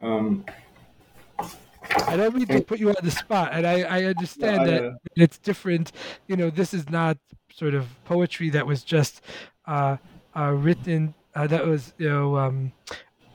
[0.00, 0.44] Um,
[2.06, 4.92] I don't mean to put you on the spot, and I, I understand that uh,
[5.16, 5.92] it's different.
[6.26, 7.18] You know, this is not
[7.52, 9.22] sort of poetry that was just
[9.66, 9.96] uh,
[10.36, 11.14] uh, written.
[11.34, 12.72] Uh, that was you know um,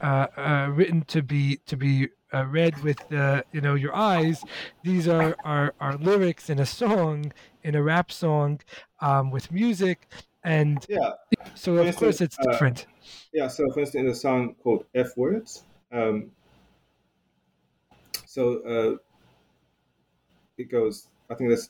[0.01, 2.09] uh, uh, written to be to be
[2.47, 4.43] read with you know your eyes.
[4.83, 7.31] These are, are are lyrics in a song,
[7.63, 8.61] in a rap song,
[9.01, 10.07] um, with music,
[10.43, 11.11] and yeah.
[11.55, 12.87] So of instance, course it's different.
[13.33, 13.47] yeah.
[13.47, 15.63] So for instance, in a song called F words.
[15.91, 16.31] Um,
[18.25, 18.97] so uh,
[20.57, 21.07] it goes.
[21.29, 21.69] I think that's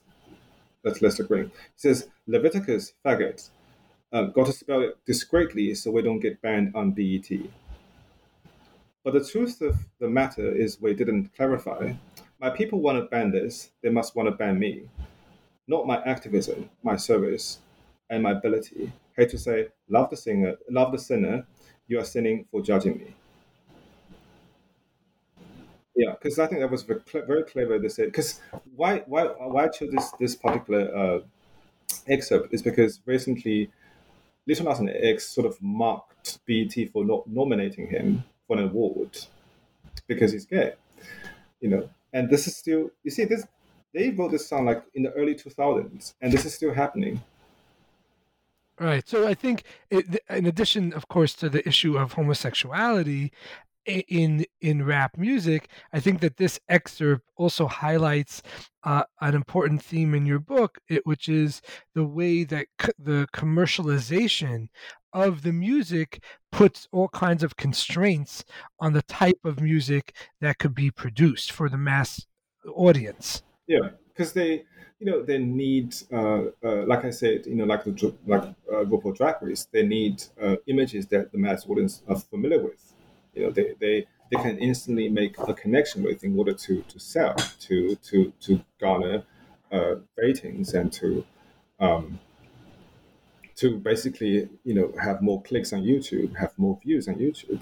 [0.84, 1.46] that's Lester Green.
[1.46, 3.50] It says Leviticus faggot.
[4.12, 7.30] Um, got to spell it discreetly so we don't get banned on BET.
[9.04, 11.94] But the truth of the matter is we didn't clarify.
[12.40, 14.90] My people want to ban this, they must want to ban me.
[15.68, 17.60] not my activism, my service,
[18.10, 18.94] and my ability.
[19.16, 21.48] Hate to say, love the singer, love the sinner.
[21.88, 23.16] You are sinning for judging me.
[25.96, 28.06] Yeah, because I think that was very, clever to say.
[28.06, 28.40] Because
[28.76, 31.20] why why why I chose this this particular uh,
[32.08, 33.72] excerpt is because recently,
[34.48, 39.18] Lil Nas X sort of marked BET for not nominating him for an award
[40.08, 40.74] because he's gay.
[41.62, 43.46] You know, and this is still you see this
[43.94, 47.22] they wrote this song like in the early 2000s and this is still happening
[48.80, 49.08] Right.
[49.08, 53.34] So I think, it, in addition, of course, to the issue of homosexuality
[53.86, 58.42] in in rap music, I think that this excerpt also highlights
[58.84, 61.62] uh, an important theme in your book, it, which is
[61.94, 64.70] the way that c- the commercialization
[65.14, 68.44] of the music puts all kinds of constraints
[68.80, 72.26] on the type of music that could be produced for the mass
[72.76, 73.42] audience.
[73.68, 74.66] Yeah, because they,
[75.00, 79.12] you know, they need, uh, uh, like I said, you know, like the like uh,
[79.12, 82.94] Drag Race, they need uh, images that the mass audience are familiar with.
[83.34, 87.00] You know, they they they can instantly make a connection with in order to to
[87.00, 89.24] sell, to to to garner
[89.72, 91.26] uh, ratings and to
[91.80, 92.20] um,
[93.56, 97.62] to basically you know have more clicks on YouTube, have more views on YouTube.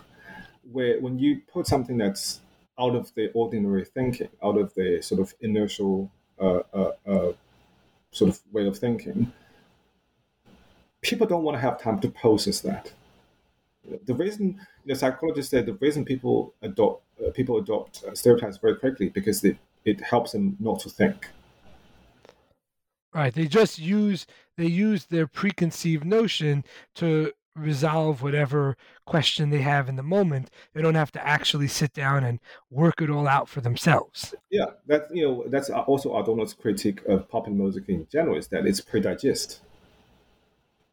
[0.71, 2.41] Where when you put something that's
[2.79, 7.33] out of the ordinary thinking, out of the sort of inertial uh, uh, uh,
[8.11, 9.31] sort of way of thinking,
[11.01, 12.93] people don't want to have time to process that.
[14.05, 18.75] The reason the psychologists say the reason people adopt uh, people adopt uh, stereotypes very
[18.75, 21.29] quickly because it, it helps them not to think.
[23.13, 23.33] Right.
[23.33, 24.27] They just use
[24.57, 26.63] they use their preconceived notion
[26.95, 30.49] to resolve whatever question they have in the moment.
[30.73, 34.35] They don't have to actually sit down and work it all out for themselves.
[34.49, 38.65] Yeah, that's you know that's also Adorno's critique of pop music in general is that
[38.65, 39.61] it's pre-digest.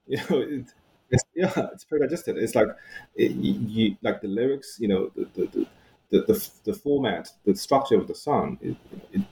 [0.06, 0.66] You know, it,
[1.10, 2.38] it's yeah, it's pre-digested.
[2.38, 2.68] It's like
[3.14, 5.66] it, you, like the lyrics, you know, the the,
[6.10, 8.58] the the, the, format, the structure of the song.
[8.62, 8.76] It,
[9.12, 9.22] it,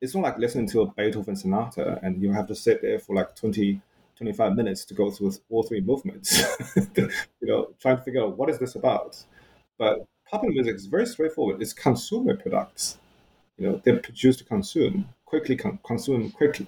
[0.00, 3.14] it's not like listening to a Beethoven sonata and you have to sit there for
[3.16, 3.80] like 20
[4.16, 6.42] 25 minutes to go through all three movements,
[6.96, 7.08] you
[7.42, 9.16] know, trying to figure out what is this about.
[9.78, 11.62] But popular music is very straightforward.
[11.62, 12.98] It's consumer products.
[13.58, 16.66] You know, they're produced to consume quickly, con- consume quickly.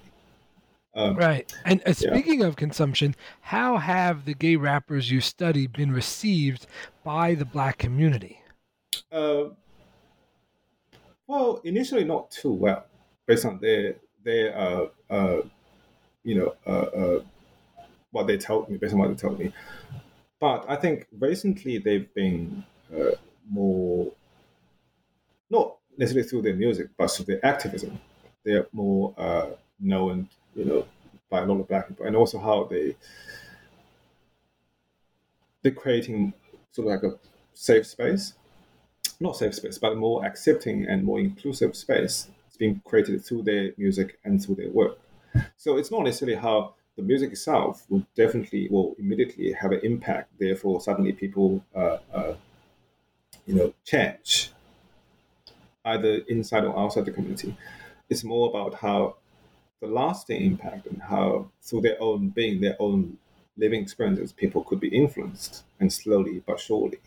[0.93, 1.51] Um, right.
[1.65, 2.47] And uh, speaking yeah.
[2.47, 6.67] of consumption, how have the gay rappers you study been received
[7.03, 8.41] by the black community?
[9.11, 9.45] Uh,
[11.27, 12.85] well, initially not too well,
[13.25, 15.41] based on their their uh, uh,
[16.23, 17.19] you know uh, uh,
[18.11, 19.53] what they told me, based on what they told me.
[20.39, 23.11] But I think recently they've been uh,
[23.49, 24.11] more,
[25.49, 27.99] not necessarily through their music, but through their activism.
[28.43, 30.85] They're more uh, known, you know,
[31.29, 32.95] by a lot of black people, and also how they
[35.61, 36.33] they're creating
[36.71, 37.17] sort of like a
[37.53, 38.33] safe space,
[39.19, 42.29] not safe space, but a more accepting and more inclusive space.
[42.47, 44.99] It's being created through their music and through their work.
[45.57, 50.31] So it's not necessarily how the music itself will definitely will immediately have an impact.
[50.39, 52.35] Therefore, suddenly people, uh, uh,
[53.45, 54.51] you know, change
[55.85, 57.55] either inside or outside the community.
[58.09, 59.17] It's more about how
[59.81, 63.17] the lasting impact and how through their own being, their own
[63.57, 66.99] living experiences, people could be influenced and slowly but surely.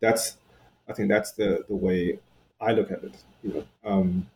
[0.00, 0.36] That's,
[0.88, 2.20] I think, that's the the way
[2.60, 3.16] I look at it.
[3.42, 3.64] You know.
[3.84, 4.30] Um,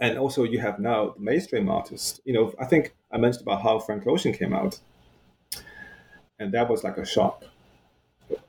[0.00, 2.20] and also you have now the mainstream artists.
[2.24, 4.80] You know, I think I mentioned about how Frank Ocean came out,
[6.38, 7.44] and that was like a shock.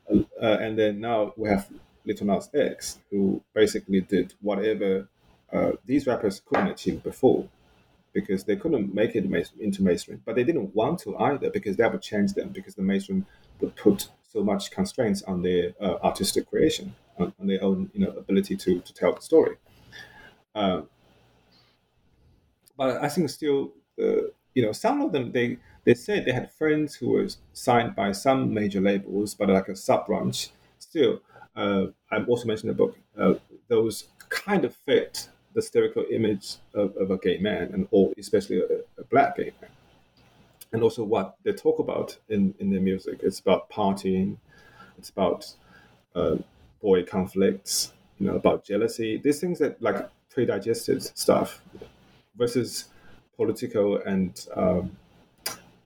[0.09, 1.67] Uh, and then now we have
[2.05, 5.07] Lil Nas X, who basically did whatever
[5.51, 7.47] uh, these rappers couldn't achieve before,
[8.15, 9.25] because they couldn't make it
[9.59, 12.81] into mainstream, but they didn't want to either, because that would change them, because the
[12.81, 13.25] mainstream
[13.59, 17.99] would put so much constraints on their uh, artistic creation, on, on, their own you
[18.03, 19.57] know ability to to tell the story.
[20.55, 20.81] Uh,
[22.77, 26.51] but I think still, uh, you know, some of them they they said they had
[26.51, 30.49] friends who were signed by some major labels, but like a sub branch.
[30.79, 31.21] Still,
[31.55, 33.33] uh, I also mentioned in the book uh,
[33.67, 38.59] those kind of fit the stereotypical image of, of, a gay man, and or especially
[38.59, 39.71] a, a, black gay man.
[40.73, 43.21] And also what they talk about in, in their music.
[43.23, 44.37] It's about partying,
[44.97, 45.51] it's about
[46.13, 46.35] uh,
[46.81, 49.17] boy conflicts, you know, about jealousy.
[49.17, 51.61] These things that like pre-digested stuff
[52.37, 52.89] versus
[53.37, 54.97] political and um,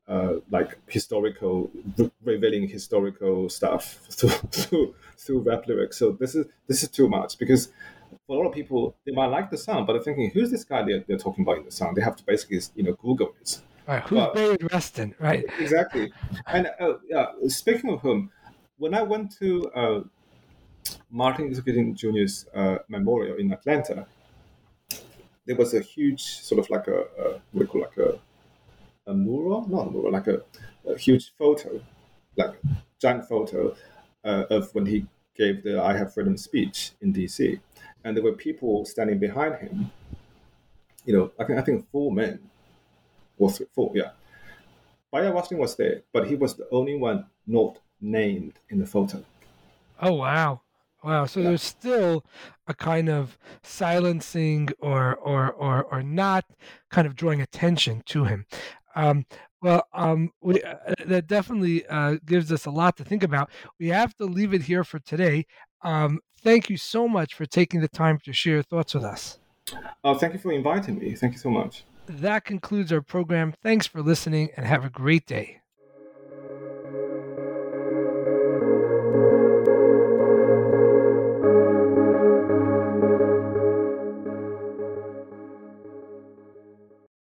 [0.08, 1.70] uh, like historical,
[2.24, 5.98] revealing historical stuff through, through, through rap lyrics.
[5.98, 7.70] So this is this is too much because
[8.30, 10.64] for a lot of people, they might like the song, but they're thinking, who's this
[10.64, 11.96] guy they're, they're talking about in the song?
[11.96, 13.60] They have to basically, you know, Google it.
[13.88, 14.04] Right.
[14.04, 15.16] Who's but, Bayard Rustin?
[15.18, 15.46] Right.
[15.60, 16.14] Exactly.
[16.46, 18.30] and uh, yeah, speaking of whom,
[18.78, 20.02] when I went to uh,
[21.10, 24.06] Martin Luther King Jr.'s uh, memorial in Atlanta,
[25.48, 28.20] there was a huge sort of like a, a what do you call like a
[29.10, 30.44] a mural, not a mural, like a,
[30.88, 31.82] a huge photo,
[32.38, 32.54] like
[33.02, 33.76] giant photo
[34.24, 37.60] uh, of when he gave the "I Have Freedom" speech in D.C.
[38.10, 39.92] And there were people standing behind him.
[41.06, 42.40] You know, I think I think four men,
[43.38, 44.14] or three, four, yeah.
[45.12, 49.24] Bayard Rustin was there, but he was the only one not named in the photo.
[50.02, 50.62] Oh wow!
[51.04, 51.28] Wow.
[51.28, 51.50] So yeah.
[51.50, 52.26] there's still
[52.66, 56.46] a kind of silencing or or or or not
[56.90, 58.48] kind of drawing attention to him.
[58.96, 59.28] Um,
[59.62, 63.52] well, um, we, uh, that definitely uh, gives us a lot to think about.
[63.80, 65.46] We have to leave it here for today.
[65.82, 69.40] Um, thank you so much for taking the time to share your thoughts with us.
[70.04, 71.16] Oh, thank you for inviting me.
[71.16, 71.84] Thank you so much.
[72.08, 73.54] That concludes our program.
[73.62, 75.59] Thanks for listening and have a great day.